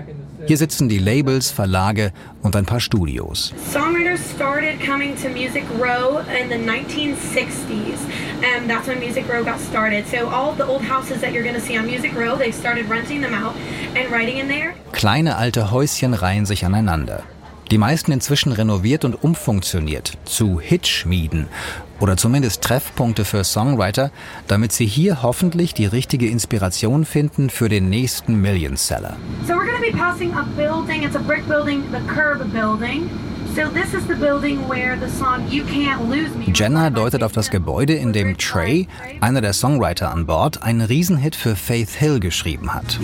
Hier 0.47 0.57
sitzen 0.57 0.89
die 0.89 0.99
Labels, 0.99 1.51
Verlage 1.51 2.13
und 2.43 2.57
ein 2.57 2.65
paar 2.65 2.81
Studios. 2.81 3.53
Songwriters 3.73 4.21
started 4.35 4.81
coming 4.81 5.15
to 5.17 5.29
Music 5.29 5.65
Row 5.79 6.21
in 6.21 6.49
the 6.49 6.57
1960s, 6.57 7.99
and 8.43 8.69
that's 8.69 8.89
when 8.89 8.99
Music 8.99 9.29
Row 9.29 9.45
got 9.45 9.61
started. 9.61 10.07
So 10.07 10.29
all 10.29 10.51
of 10.51 10.57
the 10.57 10.65
old 10.67 10.83
houses 10.83 11.21
that 11.21 11.33
you're 11.33 11.45
going 11.45 11.55
to 11.55 11.61
see 11.61 11.79
on 11.79 11.87
Music 11.87 12.15
Row, 12.15 12.37
they 12.37 12.53
started 12.53 12.89
renting 12.89 13.21
them 13.21 13.35
out 13.35 13.55
and 13.95 14.11
writing 14.11 14.39
in 14.39 14.49
there. 14.49 14.75
Kleine 14.93 15.37
alte 15.37 15.71
Häuschen 15.71 16.15
reihen 16.15 16.47
sich 16.47 16.65
aneinander. 16.65 17.23
Die 17.71 17.79
meisten 17.79 18.11
inzwischen 18.11 18.51
renoviert 18.51 19.05
und 19.05 19.23
umfunktioniert 19.23 20.19
zu 20.25 20.61
Hitschmieden 20.61 21.47
oder 22.01 22.17
zumindest 22.17 22.63
Treffpunkte 22.63 23.25
für 23.25 23.45
Songwriter, 23.45 24.11
damit 24.49 24.73
sie 24.73 24.87
hier 24.87 25.23
hoffentlich 25.23 25.73
die 25.73 25.87
richtige 25.87 26.29
Inspiration 26.29 27.05
finden 27.05 27.49
für 27.49 27.69
den 27.69 27.89
nächsten 27.89 28.41
Millionseller. 28.41 29.17
So 29.47 29.55
we're 29.55 29.67
going 29.67 29.81
to 29.81 29.93
be 29.93 29.97
passing 29.97 30.35
a 30.35 30.45
building. 30.57 31.05
It's 31.05 31.15
a 31.15 31.21
brick 31.21 31.47
building, 31.47 31.85
the 31.93 32.01
Curb 32.13 32.53
building. 32.53 33.09
So 33.55 33.63
this 33.69 33.95
is 33.95 34.07
the 34.09 34.15
building 34.15 34.69
where 34.69 34.97
the 34.97 35.11
song 35.19 35.47
"You 35.49 35.65
Can't 35.65 36.09
Lose 36.09 36.37
Me." 36.37 36.53
Jenna 36.53 36.91
deutet 36.91 37.23
auf 37.23 37.33
das 37.33 37.51
Gebäude, 37.51 37.95
in 37.95 38.13
dem 38.13 38.37
Trey, 38.37 38.89
einer 39.21 39.41
der 39.41 39.53
Songwriter 39.53 40.11
an 40.13 40.27
Bord, 40.27 40.63
einen 40.63 40.81
Riesenhit 40.81 41.37
für 41.37 41.55
Faith 41.55 41.91
Hill 41.91 42.21
geschrieben 42.21 42.73
hat. 42.73 42.99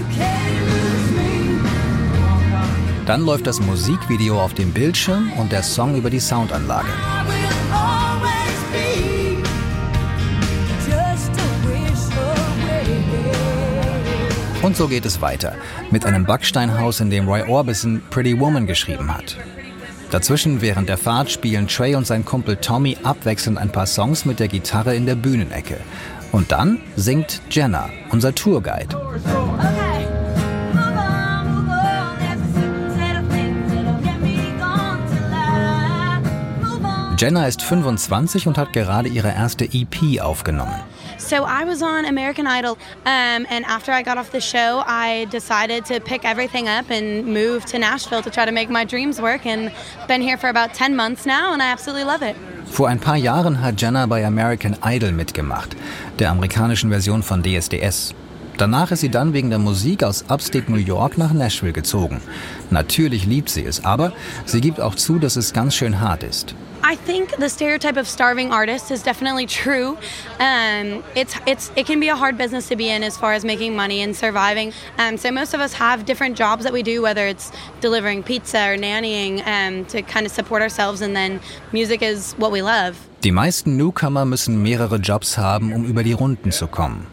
Dann 3.06 3.24
läuft 3.24 3.46
das 3.46 3.60
Musikvideo 3.60 4.40
auf 4.40 4.52
dem 4.52 4.72
Bildschirm 4.72 5.32
und 5.34 5.52
der 5.52 5.62
Song 5.62 5.94
über 5.94 6.10
die 6.10 6.18
Soundanlage. 6.18 6.88
Und 14.62 14.76
so 14.76 14.88
geht 14.88 15.06
es 15.06 15.20
weiter 15.20 15.54
mit 15.92 16.04
einem 16.04 16.24
Backsteinhaus, 16.24 16.98
in 16.98 17.08
dem 17.10 17.28
Roy 17.28 17.42
Orbison 17.48 18.02
Pretty 18.10 18.40
Woman 18.40 18.66
geschrieben 18.66 19.14
hat. 19.14 19.36
Dazwischen 20.10 20.60
während 20.60 20.88
der 20.88 20.98
Fahrt 20.98 21.30
spielen 21.30 21.68
Trey 21.68 21.94
und 21.94 22.08
sein 22.08 22.24
Kumpel 22.24 22.56
Tommy 22.56 22.96
abwechselnd 23.04 23.58
ein 23.58 23.70
paar 23.70 23.86
Songs 23.86 24.24
mit 24.24 24.40
der 24.40 24.48
Gitarre 24.48 24.96
in 24.96 25.06
der 25.06 25.14
Bühnenecke. 25.14 25.78
Und 26.32 26.50
dann 26.50 26.80
singt 26.96 27.40
Jenna, 27.50 27.88
unser 28.10 28.34
Tourguide. 28.34 28.96
Okay. 28.96 29.85
Jenna 37.18 37.46
ist 37.46 37.62
25 37.62 38.46
und 38.46 38.58
hat 38.58 38.74
gerade 38.74 39.08
ihre 39.08 39.28
erste 39.28 39.64
EP 39.64 40.20
aufgenommen. 40.20 40.74
So 41.16 41.36
I 41.36 41.64
was 41.66 41.80
on 41.80 42.04
American 42.04 42.46
Idol, 42.46 42.72
um, 43.06 43.46
and 43.48 43.64
after 43.66 43.90
I 43.90 44.02
got 44.02 44.18
off 44.18 44.30
the 44.32 44.40
show, 44.40 44.82
I 44.86 45.26
decided 45.32 45.86
to 45.86 45.98
pick 45.98 46.26
everything 46.26 46.68
up 46.68 46.90
and 46.90 47.26
move 47.26 47.64
to 47.72 47.78
Nashville 47.78 48.22
to 48.22 48.28
try 48.28 48.44
to 48.44 48.52
make 48.52 48.68
my 48.68 48.84
dreams 48.84 49.18
work. 49.18 49.46
And 49.46 49.72
been 50.08 50.20
here 50.20 50.36
for 50.36 50.50
about 50.50 50.74
10 50.74 50.94
months 50.94 51.24
now, 51.24 51.54
and 51.54 51.62
I 51.62 51.72
absolutely 51.72 52.04
love 52.04 52.22
it. 52.22 52.36
Vor 52.66 52.88
ein 52.88 53.00
paar 53.00 53.16
Jahren 53.16 53.62
hat 53.62 53.80
Jenna 53.80 54.04
bei 54.04 54.26
American 54.26 54.76
Idol 54.84 55.12
mitgemacht, 55.12 55.74
der 56.18 56.30
amerikanischen 56.30 56.90
Version 56.90 57.22
von 57.22 57.42
DSDS. 57.42 58.14
Danach 58.58 58.90
ist 58.90 59.00
sie 59.00 59.10
dann 59.10 59.32
wegen 59.32 59.48
der 59.48 59.58
Musik 59.58 60.02
aus 60.02 60.24
Upstate 60.28 60.70
New 60.70 60.78
York 60.78 61.16
nach 61.16 61.32
Nashville 61.32 61.72
gezogen. 61.72 62.20
Natürlich 62.70 63.24
liebt 63.24 63.48
sie 63.48 63.64
es, 63.64 63.84
aber 63.86 64.12
sie 64.44 64.60
gibt 64.60 64.80
auch 64.80 64.94
zu, 64.94 65.18
dass 65.18 65.36
es 65.36 65.54
ganz 65.54 65.74
schön 65.74 66.00
hart 66.00 66.22
ist. 66.22 66.54
I 66.82 66.94
think 66.96 67.36
the 67.36 67.48
stereotype 67.48 67.96
of 67.96 68.06
starving 68.06 68.52
artists 68.52 68.90
is 68.90 69.02
definitely 69.02 69.46
true. 69.46 69.98
Um, 70.38 71.02
it's 71.14 71.34
it's 71.46 71.72
it 71.76 71.86
can 71.86 72.00
be 72.00 72.08
a 72.08 72.16
hard 72.16 72.38
business 72.38 72.68
to 72.68 72.76
be 72.76 72.88
in 72.88 73.02
as 73.02 73.16
far 73.16 73.32
as 73.32 73.44
making 73.44 73.74
money 73.74 74.02
and 74.02 74.14
surviving. 74.14 74.72
Um, 74.98 75.16
so 75.16 75.30
most 75.30 75.54
of 75.54 75.60
us 75.60 75.72
have 75.74 76.04
different 76.04 76.36
jobs 76.36 76.64
that 76.64 76.72
we 76.72 76.82
do, 76.82 77.02
whether 77.02 77.26
it's 77.26 77.50
delivering 77.80 78.22
pizza 78.22 78.58
or 78.70 78.76
nannying, 78.76 79.44
um, 79.46 79.84
to 79.86 80.02
kind 80.02 80.26
of 80.26 80.32
support 80.32 80.62
ourselves, 80.62 81.00
and 81.00 81.16
then 81.16 81.40
music 81.72 82.02
is 82.02 82.34
what 82.34 82.52
we 82.52 82.62
love. 82.62 82.96
Die 83.22 83.30
meisten 83.32 83.76
Newcomer 83.76 84.24
müssen 84.24 84.62
mehrere 84.62 84.98
Jobs 84.98 85.36
haben, 85.36 85.72
um 85.72 85.84
über 85.84 86.04
die 86.04 86.12
Runden 86.12 86.52
zu 86.52 86.68
kommen. 86.68 87.06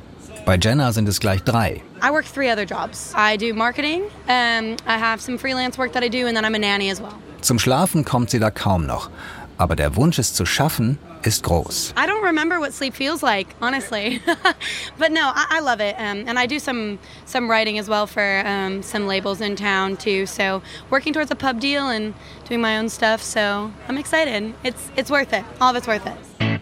Bei 0.46 0.58
Jenna 0.58 0.91
sind 0.91 1.08
es 1.08 1.20
gleich 1.20 1.41
drei. 1.43 1.82
I 2.01 2.12
work 2.12 2.25
three 2.25 2.50
other 2.50 2.65
jobs. 2.65 3.13
I 3.15 3.38
do 3.38 3.53
marketing. 3.53 4.03
Um, 4.27 4.75
I 4.86 4.98
have 4.98 5.22
some 5.22 5.38
freelance 5.38 5.77
work 5.77 5.93
that 5.93 6.03
I 6.03 6.10
do, 6.10 6.27
and 6.27 6.36
then 6.36 6.43
I'm 6.43 6.53
a 6.53 6.60
nanny 6.60 6.91
as 6.91 7.01
well. 7.01 7.13
Zum 7.41 7.60
Schlafen 7.60 8.03
kommt 8.03 8.29
sie 8.29 8.39
da 8.39 8.51
kaum 8.51 8.86
noch. 8.86 9.10
Aber 9.57 9.75
der 9.75 9.95
Wunsch, 9.95 10.19
es 10.19 10.33
zu 10.33 10.45
schaffen, 10.45 10.98
ist 11.24 11.43
groß. 11.43 11.93
I 11.95 12.05
don't 12.05 12.24
remember 12.24 12.60
what 12.60 12.74
sleep 12.74 12.93
feels 12.93 13.22
like, 13.22 13.48
honestly. 13.62 14.22
but 14.98 15.12
no, 15.12 15.31
I, 15.33 15.45
I 15.51 15.60
love 15.62 15.79
it, 15.79 15.95
um, 15.98 16.25
and 16.27 16.38
I 16.38 16.45
do 16.45 16.60
some 16.60 17.00
some 17.25 17.50
writing 17.50 17.79
as 17.79 17.88
well 17.88 18.07
for 18.07 18.43
um, 18.45 18.81
some 18.83 19.07
labels 19.07 19.41
in 19.41 19.55
town 19.55 19.98
too. 19.98 20.25
So 20.25 20.62
working 20.89 21.13
towards 21.13 21.31
a 21.31 21.36
pub 21.36 21.60
deal 21.60 21.88
and 21.88 22.13
doing 22.45 22.62
my 22.62 22.77
own 22.77 22.89
stuff. 22.89 23.22
So 23.22 23.72
I'm 23.88 23.98
excited. 23.98 24.53
It's 24.63 24.91
it's 24.95 25.10
worth 25.10 25.33
it. 25.33 25.43
All 25.62 25.69
of 25.69 25.75
it's 25.75 25.88
worth 25.88 26.05
it. 26.05 26.52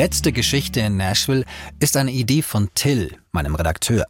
Letzte 0.00 0.32
Geschichte 0.32 0.80
in 0.80 0.96
Nashville 0.96 1.44
ist 1.78 1.94
eine 1.94 2.10
Idee 2.10 2.40
von 2.40 2.70
Till, 2.72 3.18
meinem 3.32 3.54
Redakteur. 3.54 4.06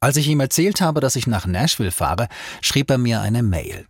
Als 0.00 0.16
ich 0.16 0.26
ihm 0.26 0.40
erzählt 0.40 0.80
habe, 0.80 1.02
dass 1.02 1.16
ich 1.16 1.26
nach 1.26 1.44
Nashville 1.44 1.90
fahre, 1.90 2.28
schrieb 2.62 2.90
er 2.90 2.96
mir 2.96 3.20
eine 3.20 3.42
Mail. 3.42 3.86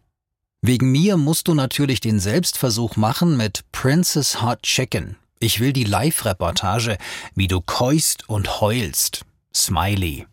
Wegen 0.63 0.91
mir 0.91 1.17
musst 1.17 1.47
du 1.47 1.55
natürlich 1.55 2.01
den 2.01 2.19
Selbstversuch 2.19 2.97
machen 2.97 3.37
mit 3.37 3.65
Princess 3.71 4.43
Hot 4.43 4.65
Chicken. 4.65 5.15
Ich 5.39 5.61
will 5.61 5.73
die 5.73 5.85
Live-Reportage, 5.85 6.99
wie 7.37 7.47
du 7.47 7.61
keuchst 7.61 8.29
und 8.29 8.61
heulst. 8.61 9.25
Smiley. 9.55 10.27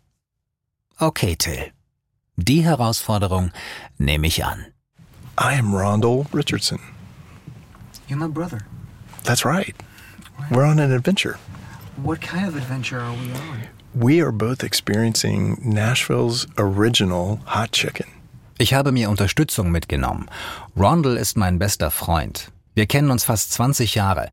Okay, 0.98 1.36
Till. 1.36 1.70
Die 2.34 2.64
Herausforderung 2.64 3.52
nehme 3.96 4.26
ich 4.26 4.44
an. 4.44 4.66
I 5.38 5.56
am 5.56 5.72
Rondell 5.72 6.26
Richardson. 6.34 6.80
You're 8.08 8.18
my 8.18 8.26
brother. 8.26 8.58
That's 9.22 9.44
right. 9.44 9.76
We're 10.50 10.64
on 10.64 10.78
an 10.78 10.92
adventure. 10.92 11.38
What 12.02 12.20
kind 12.20 12.46
of 12.46 12.56
adventure 12.56 13.00
are 13.00 13.12
we 13.12 13.32
on? 13.32 13.62
We 13.94 14.20
are 14.22 14.32
both 14.32 14.62
experiencing 14.62 15.58
Nashville's 15.64 16.46
original 16.58 17.40
hot 17.46 17.72
chicken. 17.72 18.06
Ich 18.58 18.72
habe 18.72 18.92
mir 18.92 19.10
Unterstützung 19.10 19.70
mitgenommen. 19.70 20.28
Rondell 20.76 21.16
ist 21.16 21.36
mein 21.36 21.58
bester 21.58 21.90
Freund. 21.90 22.50
Wir 22.74 22.86
kennen 22.86 23.10
uns 23.10 23.24
fast 23.24 23.52
20 23.52 23.94
Jahre. 23.94 24.28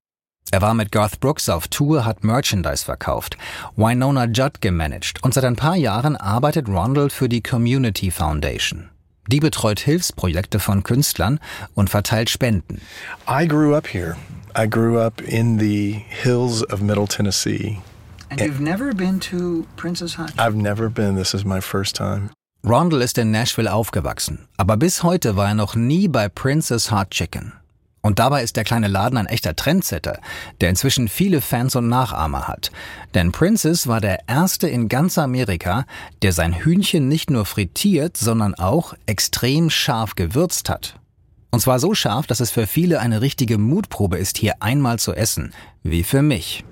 Er 0.51 0.61
war 0.61 0.73
mit 0.73 0.91
Garth 0.91 1.19
Brooks 1.19 1.49
auf 1.49 1.67
Tour, 1.67 2.05
hat 2.05 2.23
Merchandise 2.23 2.85
verkauft, 2.85 3.37
Winona 3.75 4.25
Judd 4.25 4.61
gemanagt 4.61 5.23
und 5.23 5.33
seit 5.33 5.45
ein 5.45 5.55
paar 5.55 5.75
Jahren 5.75 6.15
arbeitet 6.15 6.67
Rondell 6.67 7.09
für 7.09 7.27
die 7.27 7.41
Community 7.41 8.11
Foundation. 8.11 8.89
Die 9.27 9.39
betreut 9.39 9.79
Hilfsprojekte 9.79 10.59
von 10.59 10.83
Künstlern 10.83 11.39
und 11.73 11.89
verteilt 11.89 12.29
Spenden. 12.29 12.81
I 13.27 13.47
grew 13.47 13.73
up 13.75 13.87
here. 13.87 14.15
I 14.55 14.67
grew 14.67 14.99
up 14.99 15.21
in 15.21 15.57
the 15.57 15.93
hills 15.93 16.61
of 16.63 16.81
Middle 16.81 17.07
Tennessee. 17.07 17.79
And 18.29 18.39
you've 18.39 18.61
never 18.61 18.93
been 18.93 19.19
to 19.31 19.65
Princess 19.77 20.15
Hot 20.17 20.31
I've 20.37 20.55
never 20.55 20.89
been. 20.89 21.15
This 21.15 21.33
is 21.33 21.43
my 21.43 21.59
first 21.59 21.95
time. 21.95 22.29
Rondell 22.63 23.01
ist 23.01 23.17
in 23.17 23.31
Nashville 23.31 23.73
aufgewachsen, 23.73 24.47
aber 24.57 24.77
bis 24.77 25.01
heute 25.01 25.35
war 25.35 25.49
er 25.49 25.55
noch 25.55 25.75
nie 25.75 26.07
bei 26.07 26.29
Princess 26.29 26.91
Hot 26.91 27.09
Chicken. 27.09 27.53
Und 28.01 28.19
dabei 28.19 28.43
ist 28.43 28.55
der 28.55 28.63
kleine 28.63 28.89
Laden 28.89 29.17
ein 29.17 29.27
echter 29.27 29.55
Trendsetter, 29.55 30.19
der 30.61 30.69
inzwischen 30.69 31.07
viele 31.07 31.41
Fans 31.41 31.75
und 31.75 31.89
Nachahmer 31.89 32.47
hat. 32.47 32.69
Denn 33.13 33.31
Princess 33.31 33.87
war 33.87 34.01
der 34.01 34.27
erste 34.27 34.67
in 34.67 34.87
ganz 34.87 35.17
Amerika, 35.17 35.85
der 36.21 36.31
sein 36.33 36.53
Hühnchen 36.53 37.07
nicht 37.07 37.29
nur 37.29 37.45
frittiert, 37.45 38.17
sondern 38.17 38.55
auch 38.55 38.93
extrem 39.05 39.69
scharf 39.69 40.15
gewürzt 40.15 40.69
hat. 40.69 40.99
Und 41.53 41.59
zwar 41.59 41.77
so 41.77 41.93
scharf, 41.93 42.25
dass 42.25 42.39
es 42.39 42.49
für 42.49 42.65
viele 42.65 42.99
eine 42.99 43.21
richtige 43.21 43.59
Mutprobe 43.59 44.17
ist, 44.17 44.39
hier 44.39 44.55
einmal 44.59 44.97
zu 44.97 45.13
essen, 45.13 45.53
wie 45.83 46.03
für 46.03 46.23
mich. 46.23 46.65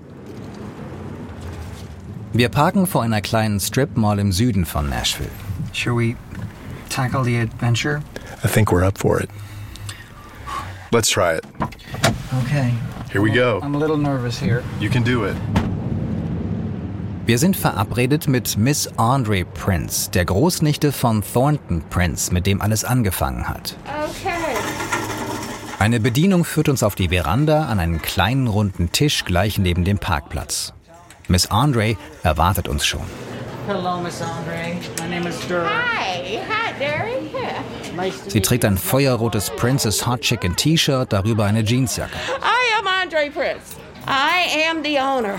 Wir 2.32 2.48
parken 2.48 2.88
vor 2.88 3.04
einer 3.04 3.20
kleinen 3.20 3.60
Strip 3.60 3.96
Mall 3.96 4.18
im 4.18 4.32
Süden 4.32 4.66
von 4.66 4.88
Nashville. 4.88 5.30
Shall 5.72 5.96
we 5.96 6.16
tackle 6.88 7.22
the 7.22 7.38
adventure? 7.38 8.02
I 8.42 8.48
think 8.48 8.72
we're 8.72 8.84
up 8.84 8.98
for 8.98 9.20
it. 9.20 9.30
Let's 10.90 11.08
try 11.08 11.36
it. 11.36 11.44
Okay. 12.42 12.74
Here 13.12 13.22
we 13.22 13.30
go. 13.30 13.60
I'm 13.62 13.76
a 13.76 13.78
little 13.78 13.96
nervous 13.96 14.36
here. 14.36 14.64
You 14.80 14.90
can 14.90 15.04
do 15.04 15.26
it. 15.26 15.36
Wir 17.24 17.38
sind 17.38 17.56
verabredet 17.56 18.26
mit 18.26 18.56
Miss 18.56 18.88
Andre 18.96 19.44
Prince, 19.44 20.10
der 20.10 20.24
Großnichte 20.24 20.90
von 20.90 21.22
Thornton 21.22 21.80
Prince, 21.88 22.34
mit 22.34 22.46
dem 22.46 22.60
alles 22.60 22.84
angefangen 22.84 23.48
hat. 23.48 23.76
Okay. 23.84 24.32
Eine 25.78 26.00
Bedienung 26.00 26.44
führt 26.44 26.68
uns 26.68 26.82
auf 26.82 26.96
die 26.96 27.10
Veranda 27.10 27.66
an 27.66 27.78
einen 27.78 28.02
kleinen 28.02 28.48
runden 28.48 28.90
Tisch 28.90 29.24
gleich 29.24 29.56
neben 29.58 29.84
dem 29.84 29.98
Parkplatz. 29.98 30.72
Miss 31.28 31.48
Andre 31.48 31.96
erwartet 32.24 32.66
uns 32.66 32.84
schon. 32.84 33.02
Hello, 33.68 34.00
Miss 34.00 34.20
Andre. 34.20 34.74
My 35.00 35.14
name 35.14 35.28
is 35.28 35.38
Durr. 35.46 35.64
Hi. 35.64 36.40
Hi, 36.48 36.72
Derry. 36.80 37.30
Nice 37.94 38.14
Sie 38.26 38.40
trägt 38.40 38.64
ein 38.64 38.76
feuerrotes 38.76 39.50
Princess 39.50 40.04
Hot 40.08 40.22
Chicken 40.22 40.56
T-Shirt, 40.56 41.12
darüber 41.12 41.44
eine 41.44 41.62
Jeansjacke. 41.62 42.16
I 42.42 42.80
am 42.80 42.86
Andre 42.88 43.30
Prince. 43.30 43.76
I 44.08 44.68
am 44.68 44.82
the 44.82 44.98
owner 44.98 45.38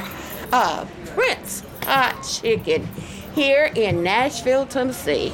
of 0.54 0.88
Prince 1.14 1.64
Hot 1.86 2.24
Chicken 2.24 2.88
here 3.36 3.72
in 3.76 4.04
Nashville, 4.04 4.66
Tennessee. 4.66 5.32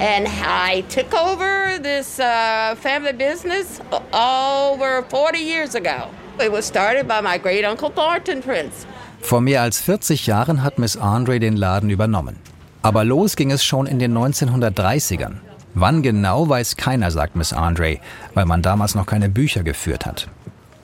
And 0.00 0.28
I 0.28 0.84
took 0.88 1.12
over 1.12 1.78
this 1.82 2.20
uh, 2.20 2.76
family 2.76 3.12
business 3.12 3.80
over 4.12 5.02
40 5.08 5.38
years 5.38 5.74
ago. 5.74 6.08
It 6.40 6.52
was 6.52 6.66
started 6.66 7.08
by 7.08 7.20
my 7.20 7.38
great 7.38 7.64
uncle 7.64 7.90
Thornton 7.90 8.42
Prince. 8.42 8.86
Vor 9.20 9.40
mehr 9.40 9.62
als 9.62 9.80
40 9.80 10.26
Jahren 10.26 10.62
hat 10.62 10.78
Miss 10.78 10.96
Andre 10.96 11.40
den 11.40 11.56
Laden 11.56 11.90
übernommen. 11.90 12.36
Aber 12.82 13.04
los 13.04 13.34
ging 13.34 13.50
es 13.50 13.64
schon 13.64 13.86
in 13.86 13.98
den 13.98 14.16
1930ern. 14.16 15.38
Wann 15.74 16.02
genau 16.02 16.48
weiß 16.48 16.76
keiner, 16.76 17.10
sagt 17.10 17.34
Miss 17.34 17.52
Andre, 17.52 17.98
weil 18.34 18.46
man 18.46 18.62
damals 18.62 18.94
noch 18.94 19.06
keine 19.06 19.28
Bücher 19.28 19.64
geführt 19.64 20.06
hat. 20.06 20.28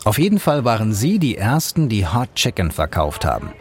Auf 0.05 0.19
jeden 0.19 0.39
Fall 0.39 0.65
waren 0.65 0.93
sie 0.93 1.19
die 1.19 1.37
Ersten, 1.37 1.89
die 1.89 2.07
Hot 2.07 2.35
Chicken 2.35 2.73
verkauft 2.73 3.25
haben. 3.25 3.55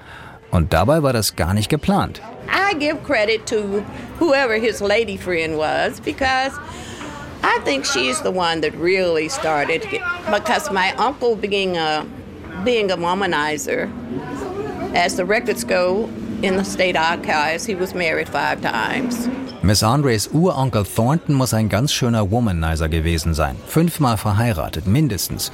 Und 0.54 0.72
dabei 0.72 1.02
war 1.02 1.14
das 1.14 1.36
gar 1.36 1.54
nicht 1.56 1.68
geplant. 1.68 2.22
I 2.48 2.76
give 2.78 3.04
credit 3.04 3.48
to 3.48 3.84
whoever 4.20 4.54
his 4.54 4.82
lady 4.82 5.18
friend 5.18 5.58
was 5.58 6.00
because 6.00 6.54
I 7.42 7.60
think 7.66 7.86
she's 7.86 8.22
the 8.22 8.32
one 8.32 8.62
that 8.62 8.74
really 8.80 9.30
started 9.30 9.84
it. 9.92 10.00
because 10.32 10.72
my 10.72 10.94
uncle 10.98 11.36
being 11.36 11.76
a 11.76 12.06
being 12.64 12.92
a 12.92 12.96
womanizer 12.96 13.90
as 14.94 15.16
the 15.16 15.26
records 15.26 15.64
go 15.66 16.08
in 16.44 16.56
the 16.56 16.64
state 16.64 16.96
archives 16.96 17.66
he 17.66 17.74
was 17.74 17.96
married 17.96 18.30
five 18.30 18.62
times. 18.62 19.28
Miss 19.64 19.82
Andres 19.82 20.28
Uronkel 20.28 20.86
Thornton 20.86 21.34
muss 21.34 21.54
ein 21.54 21.70
ganz 21.70 21.92
schöner 21.94 22.30
Womanizer 22.30 22.90
gewesen 22.90 23.34
sein. 23.34 23.56
Fünfmal 23.66 24.18
verheiratet, 24.18 24.86
mindestens. 24.86 25.52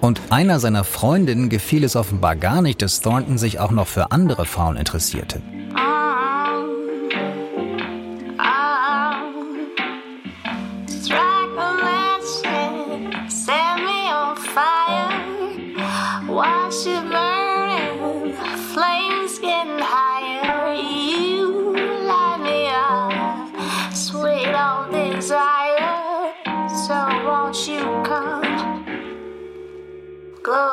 Und 0.00 0.20
einer 0.30 0.60
seiner 0.60 0.84
Freundinnen 0.84 1.50
gefiel 1.50 1.84
es 1.84 1.94
offenbar 1.94 2.34
gar 2.36 2.62
nicht, 2.62 2.80
dass 2.80 3.00
Thornton 3.00 3.36
sich 3.36 3.60
auch 3.60 3.70
noch 3.70 3.86
für 3.86 4.10
andere 4.12 4.46
Frauen 4.46 4.76
interessierte. 4.76 5.42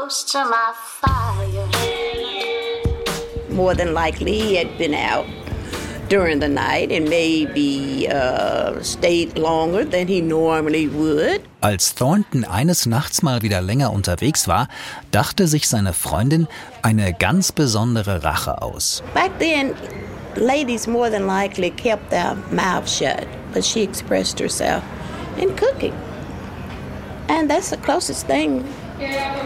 Close 0.07 0.23
to 0.23 0.45
my 0.45 0.73
fire? 0.73 1.67
More 3.49 3.75
than 3.75 3.93
likely 3.93 4.39
he 4.39 4.55
had 4.55 4.77
been 4.77 4.93
out 4.93 5.25
during 6.07 6.39
the 6.39 6.47
night 6.47 6.93
and 6.93 7.09
maybe 7.09 8.07
uh, 8.07 8.81
stayed 8.81 9.37
longer 9.37 9.83
than 9.83 10.07
he 10.07 10.21
normally 10.21 10.87
would. 10.87 11.41
Als 11.59 11.93
Thornton 11.93 12.45
eines 12.45 12.85
Nachts 12.85 13.21
mal 13.21 13.41
wieder 13.41 13.61
länger 13.61 13.91
unterwegs 13.91 14.47
war, 14.47 14.69
dachte 15.11 15.45
sich 15.47 15.67
seine 15.67 15.91
Freundin 15.91 16.47
eine 16.83 17.13
ganz 17.13 17.51
besondere 17.51 18.23
Rache 18.23 18.61
aus. 18.61 19.03
Back 19.13 19.37
then, 19.39 19.75
ladies 20.35 20.87
more 20.87 21.09
than 21.09 21.27
likely 21.27 21.69
kept 21.71 22.11
their 22.11 22.37
mouth 22.51 22.87
shut, 22.87 23.27
but 23.53 23.65
she 23.65 23.83
expressed 23.83 24.39
herself 24.39 24.83
in 25.37 25.53
cooking. 25.57 25.93
And 27.27 27.49
that's 27.49 27.71
the 27.71 27.77
closest 27.77 28.25
thing 28.25 28.63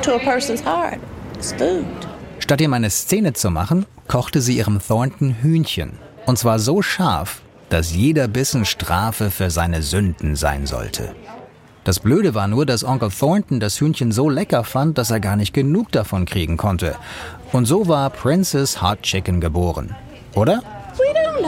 to 0.01 0.15
a 0.15 0.19
person's 0.19 0.63
heart. 0.63 0.99
It's 1.35 1.53
food. 1.53 1.85
Statt 2.39 2.61
ihm 2.61 2.73
eine 2.73 2.89
Szene 2.89 3.33
zu 3.33 3.49
machen, 3.49 3.85
kochte 4.07 4.41
sie 4.41 4.57
ihrem 4.57 4.79
Thornton 4.79 5.35
Hühnchen. 5.41 5.93
Und 6.25 6.37
zwar 6.37 6.59
so 6.59 6.81
scharf, 6.81 7.41
dass 7.69 7.93
jeder 7.93 8.27
Bissen 8.27 8.65
Strafe 8.65 9.31
für 9.31 9.49
seine 9.49 9.81
Sünden 9.81 10.35
sein 10.35 10.65
sollte. 10.65 11.15
Das 11.83 11.99
Blöde 11.99 12.35
war 12.35 12.47
nur, 12.47 12.65
dass 12.65 12.83
Onkel 12.83 13.09
Thornton 13.09 13.59
das 13.59 13.79
Hühnchen 13.79 14.11
so 14.11 14.29
lecker 14.29 14.63
fand, 14.63 14.97
dass 14.97 15.09
er 15.09 15.19
gar 15.19 15.35
nicht 15.35 15.53
genug 15.53 15.91
davon 15.91 16.25
kriegen 16.25 16.57
konnte. 16.57 16.95
Und 17.51 17.65
so 17.65 17.87
war 17.87 18.09
Princess 18.11 18.81
Hot 18.81 19.01
Chicken 19.01 19.41
geboren. 19.41 19.95
Oder? 20.35 20.61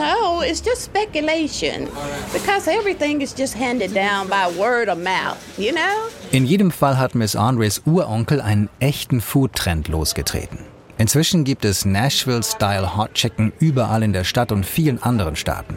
Know. 0.04 0.42
It's 0.42 0.60
just 0.60 0.82
speculation. 0.82 1.88
Because 2.32 2.68
everything 2.68 3.22
is 3.22 3.32
just 3.32 3.54
handed 3.54 3.94
down 3.94 4.28
by 4.28 4.50
word 4.58 4.88
of 4.88 4.98
mouth, 4.98 5.38
you 5.58 5.72
know? 5.72 6.08
In 6.32 6.46
jedem 6.46 6.70
Fall 6.70 6.96
hat 6.98 7.14
Miss 7.14 7.34
Andres 7.34 7.80
Uronkel 7.86 8.40
einen 8.40 8.68
echten 8.80 9.20
Foodtrend 9.20 9.88
losgetreten. 9.88 10.58
Inzwischen 10.98 11.44
gibt 11.44 11.64
es 11.64 11.84
Nashville-Style 11.84 12.96
Hot 12.96 13.14
Chicken 13.14 13.52
überall 13.58 14.02
in 14.02 14.12
der 14.12 14.24
Stadt 14.24 14.52
und 14.52 14.64
vielen 14.64 15.02
anderen 15.02 15.36
Staaten. 15.36 15.76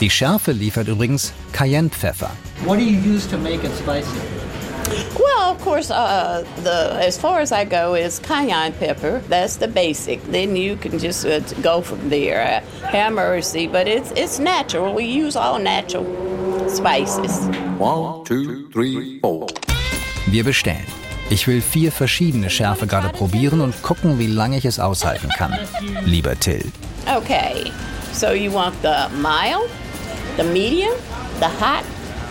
Die 0.00 0.10
Schärfe 0.10 0.52
liefert 0.52 0.88
übrigens 0.88 1.32
Cayennepfeffer. 1.52 2.30
What 2.64 2.78
do 2.78 2.84
you 2.84 2.98
use 3.00 3.26
to 3.30 3.38
make 3.38 3.64
it 3.64 3.72
spicy? 3.78 4.45
Well, 5.18 5.50
of 5.50 5.60
course, 5.62 5.90
uh, 5.90 6.44
the 6.62 6.96
as 7.00 7.18
far 7.18 7.40
as 7.40 7.50
I 7.52 7.64
go 7.64 7.94
is 7.94 8.18
cayenne 8.20 8.72
pepper. 8.72 9.20
That's 9.28 9.56
the 9.56 9.68
basic. 9.68 10.22
Then 10.30 10.56
you 10.56 10.76
can 10.76 10.98
just 10.98 11.26
uh, 11.26 11.40
go 11.62 11.82
from 11.82 12.08
there. 12.08 12.62
Uh, 12.62 12.88
have 12.88 13.12
mercy, 13.12 13.66
but 13.66 13.88
it's 13.88 14.12
it's 14.12 14.38
natural. 14.38 14.94
We 14.94 15.04
use 15.04 15.36
all 15.36 15.58
natural 15.58 16.06
spices. 16.68 17.48
One, 17.78 18.24
two, 18.24 18.68
three, 18.70 19.18
four. 19.20 19.46
Wir 20.26 20.44
bestellen. 20.44 20.86
Ich 21.30 21.48
will 21.48 21.60
vier 21.60 21.90
verschiedene 21.90 22.48
Schärfe 22.50 22.86
gerade 22.86 23.08
probieren 23.08 23.60
und 23.60 23.82
gucken, 23.82 24.18
wie 24.18 24.28
lange 24.28 24.58
ich 24.58 24.64
es 24.64 24.78
aushalten 24.78 25.28
kann. 25.30 25.58
Lieber 26.04 26.38
Till. 26.38 26.70
Okay, 27.08 27.72
so 28.12 28.32
you 28.32 28.52
want 28.52 28.74
the 28.82 29.08
mild, 29.16 29.68
the 30.36 30.44
medium, 30.44 30.94
the 31.40 31.48
hot, 31.48 31.84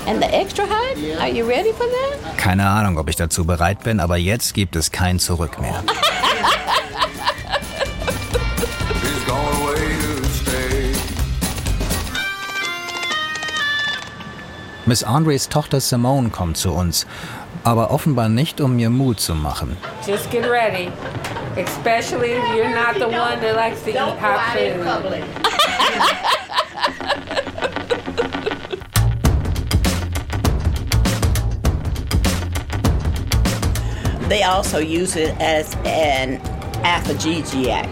And 0.08 0.22
the 0.22 0.32
extra 0.32 0.66
hot? 0.68 0.98
Are 1.20 1.30
you 1.30 1.46
ready 1.48 1.72
for 1.74 1.88
that? 1.88 2.38
Keine 2.38 2.68
Ahnung, 2.68 3.00
ob 3.00 3.10
ich 3.10 3.16
dazu 3.16 3.44
bereit 3.44 3.84
bin, 3.84 4.00
aber 4.00 4.18
jetzt 4.18 4.54
gibt 4.54 4.76
es 4.76 4.92
kein 4.92 5.18
Zurück 5.18 5.60
mehr. 5.60 5.82
He's 9.02 9.26
gone 9.26 9.40
away 9.64 9.96
to 9.98 10.28
stay. 10.28 10.94
Miss 14.86 15.04
Andres 15.04 15.50
Tochter 15.50 15.80
Simone 15.82 16.30
kommt 16.30 16.58
zu 16.58 16.72
uns, 16.72 17.08
aber 17.64 17.90
offenbar 17.90 18.30
nicht, 18.30 18.62
um 18.62 18.76
mir 18.76 18.92
Mut 18.92 19.20
zu 19.20 19.34
machen. 19.34 19.76
Just 20.06 20.30
get 20.30 20.46
ready. 20.48 20.92
Especially 21.56 22.34
if 22.34 22.44
you're 22.56 22.70
not 22.70 22.96
the 23.00 23.08
one 23.08 23.42
that 23.42 23.56
likes 23.56 23.82
to 23.84 23.90
eat 23.90 23.98
hot 23.98 24.40
food. 24.54 25.24
They 34.30 34.44
also 34.44 34.80
use 34.80 35.16
it 35.16 35.34
as 35.40 35.76
an 35.86 36.40
aphrodisiac. 36.84 37.88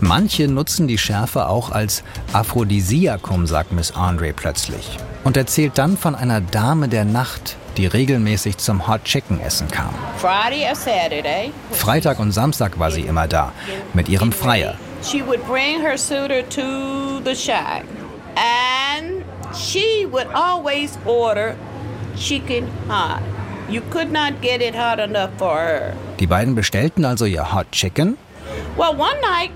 Manche 0.00 0.46
nutzen 0.46 0.86
die 0.86 0.98
Schärfe 0.98 1.48
auch 1.48 1.70
als 1.70 2.04
Aphrodisiakum, 2.32 3.46
sagt 3.46 3.72
Miss 3.72 3.92
Andre 3.96 4.32
plötzlich. 4.32 4.98
Und 5.24 5.36
erzählt 5.36 5.76
dann 5.76 5.96
von 5.96 6.14
einer 6.14 6.40
Dame 6.40 6.88
der 6.88 7.04
Nacht, 7.04 7.56
die 7.76 7.86
regelmäßig 7.86 8.58
zum 8.58 8.86
Hot 8.86 9.04
Chicken 9.04 9.40
Essen 9.40 9.68
kam. 9.68 9.90
Friday 10.18 10.68
or 10.68 10.76
Saturday, 10.76 11.52
Freitag 11.72 12.18
und 12.20 12.32
Samstag 12.32 12.78
war 12.78 12.90
sie 12.90 13.02
immer 13.02 13.26
da, 13.26 13.52
mit 13.94 14.08
ihrem 14.08 14.30
Freier. 14.30 14.74
she 15.02 15.22
would 15.22 15.44
bring 15.46 15.80
her 15.80 15.96
suitor 15.96 16.42
to 16.42 17.20
the 17.20 17.34
shack. 17.34 17.84
And 18.36 19.24
she 19.54 20.06
would 20.06 20.26
always 20.28 20.98
order 21.06 21.56
chicken 22.16 22.66
hot. 22.88 23.22
You 23.68 23.82
could 23.90 24.10
not 24.10 24.40
get 24.40 24.60
it 24.62 24.74
hot 24.74 24.98
enough 24.98 25.30
for 25.38 25.56
her. 25.56 25.92
Die 26.18 26.26
beiden 26.26 26.54
bestellten 26.54 27.04
also 27.04 27.24
ihr 27.26 27.52
Hot 27.52 27.66
Chicken 27.72 28.16
Well, 28.76 28.92
one 28.96 29.20
night, 29.20 29.50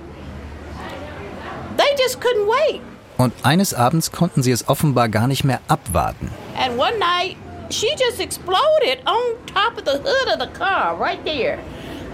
they 1.77 1.95
just 1.97 2.21
couldn't 2.21 2.47
wait. 2.47 2.81
und 3.19 3.33
eines 3.43 3.73
Abends 3.73 4.11
konnten 4.11 4.43
sie 4.43 4.51
es 4.51 4.69
offenbar 4.69 5.09
gar 5.09 5.27
nicht 5.29 5.45
mehr 5.45 5.61
abwarten. 5.69 6.31
And 6.57 6.77
one 6.79 6.99
night, 6.99 7.37
she 7.71 7.89
just 7.97 8.21
exploded 8.21 8.99
on 9.07 9.37
top 9.47 9.79
of 9.79 9.85
the 9.85 9.99
hood 10.03 10.29
of 10.33 10.39
the 10.41 10.49
car, 10.59 10.97
right 10.99 11.25
there. 11.25 11.59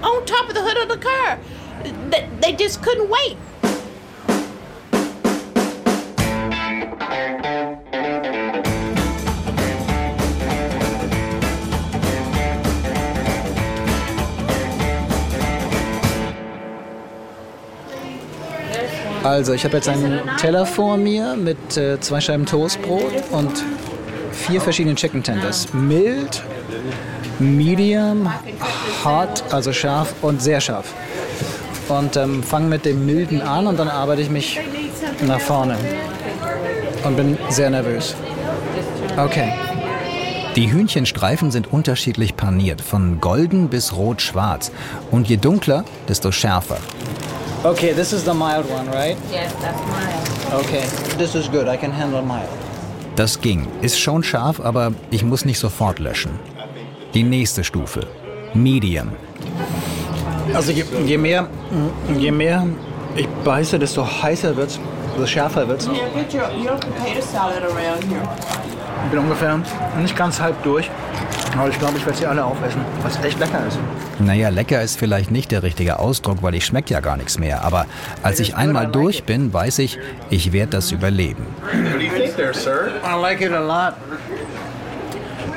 On 0.03 0.25
top 0.27 0.49
of 0.49 0.55
the 0.55 0.63
hood 0.63 0.77
of 0.79 0.89
the 0.89 0.99
car. 0.99 1.39
They, 2.11 2.29
they 2.41 2.53
just 2.53 2.83
couldn't 2.83 3.09
wait. 3.09 3.37
Also, 19.29 19.53
ich 19.53 19.63
habe 19.65 19.77
jetzt 19.77 19.91
einen 19.91 20.21
Teller 20.39 20.65
vor 20.65 20.97
mir 20.97 21.37
mit 21.37 21.77
äh, 21.77 22.01
zwei 22.01 22.19
Scheiben 22.19 22.47
Toastbrot 22.47 23.13
und 23.31 23.63
vier 24.33 24.59
verschiedenen 24.59 24.97
Chicken 24.97 25.23
Tenders. 25.23 25.75
Mild, 25.75 26.43
medium, 27.39 28.33
hot, 29.05 29.45
also 29.51 29.71
scharf 29.75 30.15
und 30.23 30.41
sehr 30.41 30.63
scharf. 30.63 30.95
Und 31.89 32.17
ähm, 32.17 32.43
fange 32.43 32.69
mit 32.69 32.87
dem 32.87 33.05
milden 33.05 33.43
an 33.43 33.67
und 33.67 33.79
dann 33.79 33.91
arbeite 33.91 34.23
ich 34.23 34.31
mich 34.31 34.59
nach 35.27 35.41
vorne. 35.41 35.77
Und 37.05 37.17
bin 37.17 37.37
sehr 37.51 37.69
nervös. 37.69 38.15
Okay. 39.19 39.53
Die 40.57 40.73
Hühnchenstreifen 40.73 41.51
sind 41.51 41.71
unterschiedlich 41.71 42.35
paniert, 42.35 42.81
von 42.81 43.21
golden 43.21 43.69
bis 43.69 43.95
rot-schwarz. 43.95 44.73
Und 45.11 45.29
je 45.29 45.37
dunkler, 45.37 45.85
desto 46.09 46.33
schärfer. 46.33 46.79
Okay, 47.65 47.93
this 47.93 48.13
is 48.13 48.23
the 48.25 48.35
mild 48.35 48.71
one, 48.71 48.87
right? 48.87 49.17
Yes, 49.33 49.53
that's 49.61 49.81
mine. 49.89 50.61
Okay, 50.61 50.85
this 51.19 51.35
is 51.35 51.49
good. 51.49 51.67
I 51.67 51.77
can 51.77 51.91
handle 51.91 52.23
mild. 52.23 52.49
Das 53.17 53.41
ging. 53.41 53.67
Ist 53.83 53.99
schon 53.99 54.23
scharf, 54.23 54.61
aber 54.61 54.93
ich 55.11 55.25
muss 55.25 55.45
nicht 55.45 55.59
sofort 55.59 55.99
löschen. 55.99 56.39
Die 57.15 57.25
nächste 57.25 57.65
Stufe. 57.65 58.07
Medium. 58.55 59.11
Also 60.55 60.71
je, 60.71 60.85
je 61.05 61.19
mehr, 61.19 61.49
je 62.17 62.31
mehr 62.31 62.65
ich 63.17 63.27
beiße, 63.45 63.79
desto 63.79 64.07
heißer 64.07 64.57
wird's, 64.57 64.79
desto 65.15 65.27
schärfer 65.27 65.67
wird's. 65.67 65.89
Ich 69.05 69.11
bin 69.11 69.19
ungefähr 69.19 69.61
nicht 70.01 70.17
ganz 70.17 70.41
halb 70.41 70.63
durch, 70.63 70.89
aber 71.59 71.69
ich 71.69 71.79
glaube, 71.79 71.99
ich 71.99 72.07
werde 72.07 72.19
sie 72.19 72.27
alle 72.27 72.45
aufessen, 72.45 72.81
was 73.03 73.23
echt 73.25 73.39
lecker 73.39 73.61
ist. 73.67 73.79
Naja, 74.21 74.49
lecker 74.49 74.81
ist 74.83 74.99
vielleicht 74.99 75.31
nicht 75.31 75.51
der 75.51 75.63
richtige 75.63 75.99
Ausdruck, 75.99 76.43
weil 76.43 76.55
ich 76.55 76.65
schmeckt 76.65 76.91
ja 76.91 77.01
gar 77.01 77.17
nichts 77.17 77.39
mehr. 77.39 77.65
Aber 77.65 77.87
als 78.23 78.41
ich 78.41 78.55
einmal 78.55 78.87
durch 78.87 79.25
bin, 79.25 79.53
weiß 79.53 79.81
ich, 79.81 79.99
ich 80.31 80.53
werde 80.53 80.73
das 80.73 80.93
überleben. 80.93 81.47
What 81.63 81.95
do 81.95 81.99
you 82.01 82.11
think 82.13 82.37
there, 82.37 82.55
sir? 82.55 82.91
I 83.05 83.21
like 83.21 83.41
it 83.41 83.53
a 83.53 83.61
lot. 83.61 83.95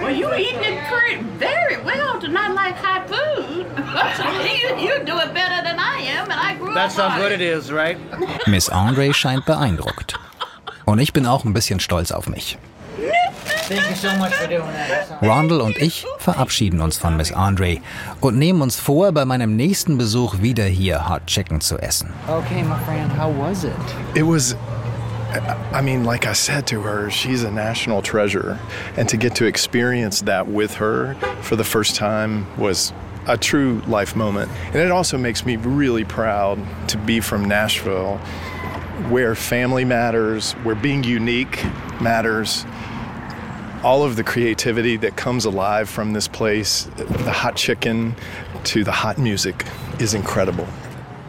Well, 0.02 0.16
you 0.16 0.28
eating 0.34 0.62
it 0.62 0.80
pretty, 0.90 1.24
very 1.38 1.78
well 1.86 2.20
to 2.20 2.28
not 2.28 2.56
like 2.56 2.76
hot 2.84 3.08
food. 3.08 3.66
you, 4.44 4.88
you 4.88 5.06
do 5.06 5.18
it 5.20 5.34
better 5.34 5.62
than 5.64 5.78
I 5.78 6.02
am, 6.18 6.32
and 6.32 6.40
I 6.40 6.56
grew 6.58 6.74
That's 6.74 6.98
up 6.98 7.12
how 7.12 7.16
on 7.18 7.22
good 7.22 7.32
it. 7.34 7.42
it 7.42 7.58
is, 7.58 7.72
right? 7.72 7.98
Miss 8.48 8.70
Andre 8.70 9.14
scheint 9.14 9.46
beeindruckt. 9.46 10.16
Und 10.86 10.98
ich 10.98 11.14
bin 11.14 11.28
auch 11.28 11.46
ein 11.46 11.54
bisschen 11.54 11.80
stolz 11.80 12.12
auf 12.12 12.28
mich. 12.28 12.58
Rondell 15.22 15.62
und 15.62 15.78
ich 15.78 16.06
verabschieden 16.18 16.82
uns 16.82 16.98
von 16.98 17.16
Miss 17.18 17.32
Andre 17.32 17.78
und 18.20 18.38
nehmen 18.38 18.62
uns 18.62 18.80
vor, 18.80 19.12
bei 19.12 19.26
meinem 19.26 19.56
nächsten 19.56 19.98
Besuch 19.98 20.42
wieder 20.42 20.66
hier 20.66 21.10
Hot 21.10 21.26
Chicken 21.28 21.62
zu 21.62 21.78
essen. 21.78 22.12
Okay, 22.28 22.64
my 22.64 22.76
friend, 22.86 23.12
how 23.18 23.32
was 23.38 23.64
it? 23.64 23.72
It 24.16 24.24
was, 24.24 24.56
I 25.74 25.82
mean, 25.82 26.04
like 26.04 26.26
I 26.26 26.34
said 26.34 26.68
to 26.68 26.82
her, 26.82 27.10
she's 27.10 27.44
a 27.44 27.52
national 27.52 28.02
treasure. 28.02 28.60
And 28.98 29.08
to 29.10 29.18
get 29.18 29.36
to 29.36 29.46
experience 29.46 30.22
that 30.26 30.48
with 30.48 30.76
her 30.76 31.16
for 31.42 31.56
the 31.56 31.64
first 31.64 31.96
time 31.96 32.46
was 32.58 32.94
a 33.28 33.38
true 33.38 33.82
life 33.88 34.16
moment. 34.16 34.52
And 34.74 34.78
it 34.78 34.92
also 34.92 35.18
makes 35.18 35.46
me 35.46 35.56
really 35.56 36.04
proud 36.04 36.60
to 36.90 36.98
be 36.98 37.22
from 37.22 37.46
Nashville, 37.46 38.18
where 39.10 39.36
family 39.36 39.86
matters, 39.86 40.54
where 40.64 40.76
being 40.76 41.04
unique 41.04 41.64
matters. 42.02 42.66
All 43.84 44.04
of 44.04 44.16
the 44.16 44.24
creativity 44.24 44.96
that 44.98 45.16
comes 45.16 45.46
alive 45.46 45.90
from 45.90 46.14
this 46.14 46.28
place, 46.28 46.88
the 46.98 47.32
hot 47.32 47.56
chicken 47.56 48.16
to 48.66 48.84
the 48.84 48.92
hot 48.92 49.18
music, 49.18 49.66
is 50.00 50.14
incredible. 50.14 50.68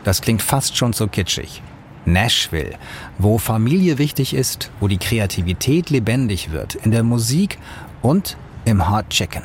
Das 0.05 0.21
klingt 0.21 0.43
fast 0.43 0.77
schon 0.77 0.93
so 0.93 1.07
kitschig. 1.07 1.63
Nashville, 2.05 2.77
wo 3.19 3.39
Familie 3.39 3.97
wichtig 3.97 4.35
ist, 4.35 4.71
wo 4.81 4.89
die 4.89 4.99
Kreativität 4.99 5.89
lebendig 5.91 6.51
wird, 6.51 6.75
in 6.75 6.91
der 6.91 7.05
Musik 7.05 7.59
und 8.03 8.37
im 8.65 8.91
Hot 8.91 9.09
Chicken. 9.09 9.45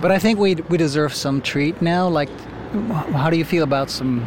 But 0.00 0.12
I 0.12 0.18
think 0.18 0.38
we 0.38 0.56
we 0.68 0.76
deserve 0.76 1.14
some 1.14 1.40
treat 1.40 1.80
now. 1.80 2.08
Like, 2.08 2.28
how 3.14 3.30
do 3.30 3.36
you 3.36 3.44
feel 3.44 3.64
about 3.64 3.90
some, 3.90 4.22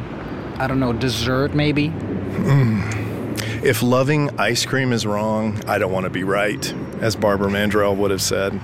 I 0.60 0.68
don't 0.68 0.80
know, 0.80 0.92
dessert 0.92 1.54
maybe? 1.54 1.90
Mm. 1.90 3.64
If 3.64 3.82
loving 3.82 4.30
ice 4.40 4.66
cream 4.66 4.92
is 4.92 5.06
wrong, 5.06 5.62
I 5.68 5.78
don't 5.78 5.92
want 5.92 6.06
to 6.06 6.10
be 6.10 6.24
right, 6.24 6.74
as 7.02 7.16
Barbara 7.16 7.50
Mandrell 7.50 7.96
would 7.96 8.12
have 8.12 8.22
said. 8.22 8.60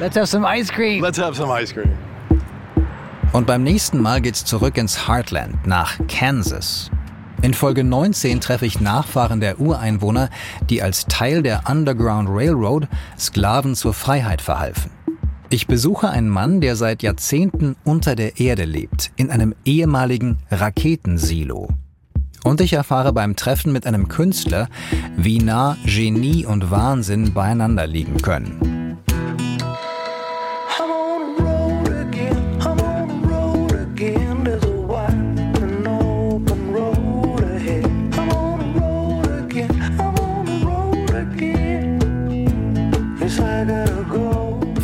Let's 0.00 0.16
have 0.16 0.28
some 0.28 0.44
ice 0.46 0.70
cream. 0.70 1.02
Let's 1.02 1.18
have 1.18 1.36
some 1.36 1.50
ice 1.50 1.72
cream. 1.72 1.96
Und 3.32 3.46
beim 3.46 3.62
nächsten 3.62 4.00
Mal 4.00 4.20
geht's 4.20 4.44
zurück 4.44 4.76
ins 4.76 5.06
Heartland, 5.06 5.66
nach 5.66 5.98
Kansas. 6.08 6.90
In 7.42 7.54
Folge 7.54 7.84
19 7.84 8.40
treffe 8.40 8.66
ich 8.66 8.80
Nachfahren 8.80 9.40
der 9.40 9.60
Ureinwohner, 9.60 10.30
die 10.68 10.82
als 10.82 11.06
Teil 11.06 11.42
der 11.42 11.62
Underground 11.68 12.28
Railroad 12.30 12.88
Sklaven 13.18 13.74
zur 13.74 13.94
Freiheit 13.94 14.42
verhalfen. 14.42 14.90
Ich 15.48 15.66
besuche 15.66 16.10
einen 16.10 16.28
Mann, 16.28 16.60
der 16.60 16.76
seit 16.76 17.02
Jahrzehnten 17.02 17.76
unter 17.82 18.14
der 18.14 18.38
Erde 18.38 18.64
lebt, 18.64 19.10
in 19.16 19.30
einem 19.30 19.54
ehemaligen 19.64 20.38
Raketensilo. 20.50 21.68
Und 22.44 22.60
ich 22.60 22.72
erfahre 22.72 23.12
beim 23.12 23.36
Treffen 23.36 23.72
mit 23.72 23.86
einem 23.86 24.08
Künstler, 24.08 24.68
wie 25.16 25.38
nah 25.38 25.76
Genie 25.84 26.46
und 26.46 26.70
Wahnsinn 26.70 27.32
beieinander 27.34 27.86
liegen 27.86 28.20
können. 28.22 28.80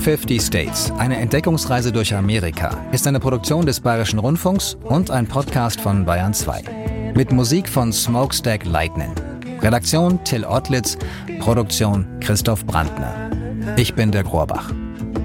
50 0.07 0.41
States, 0.41 0.93
eine 0.99 1.17
Entdeckungsreise 1.17 1.91
durch 1.91 2.15
Amerika, 2.15 2.79
ist 2.93 3.09
eine 3.09 3.19
Produktion 3.19 3.67
des 3.67 3.81
Bayerischen 3.81 4.21
Rundfunks 4.21 4.77
und 4.85 5.11
ein 5.11 5.27
Podcast 5.27 5.81
von 5.81 6.05
Bayern 6.05 6.33
2. 6.33 6.86
Mit 7.17 7.33
Musik 7.33 7.67
von 7.67 7.95
Smokestack 7.95 8.67
Lightning. 8.67 9.11
Redaktion 9.63 10.23
Till 10.25 10.45
Ottlitz, 10.45 10.99
Produktion 11.41 12.07
Christoph 12.21 12.67
Brandner. 12.67 13.31
Ich 13.79 13.95
bin 13.95 14.13
der 14.13 14.23
Rohrbach. 14.23 14.71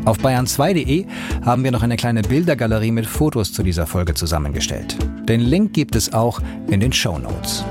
Auf 0.06 0.18
bayern2.de 0.20 1.06
haben 1.44 1.66
wir 1.66 1.72
noch 1.72 1.84
eine 1.84 1.98
kleine 1.98 2.22
Bildergalerie 2.22 2.92
mit 2.92 3.06
Fotos 3.06 3.52
zu 3.52 3.62
dieser 3.62 3.88
Folge 3.88 4.14
zusammengestellt. 4.14 4.96
Den 5.28 5.42
Link 5.42 5.74
gibt 5.74 5.98
es 5.98 6.14
auch 6.14 6.40
in 6.70 6.80
den 6.80 6.94
Show 6.94 7.20
Notes. 7.20 7.66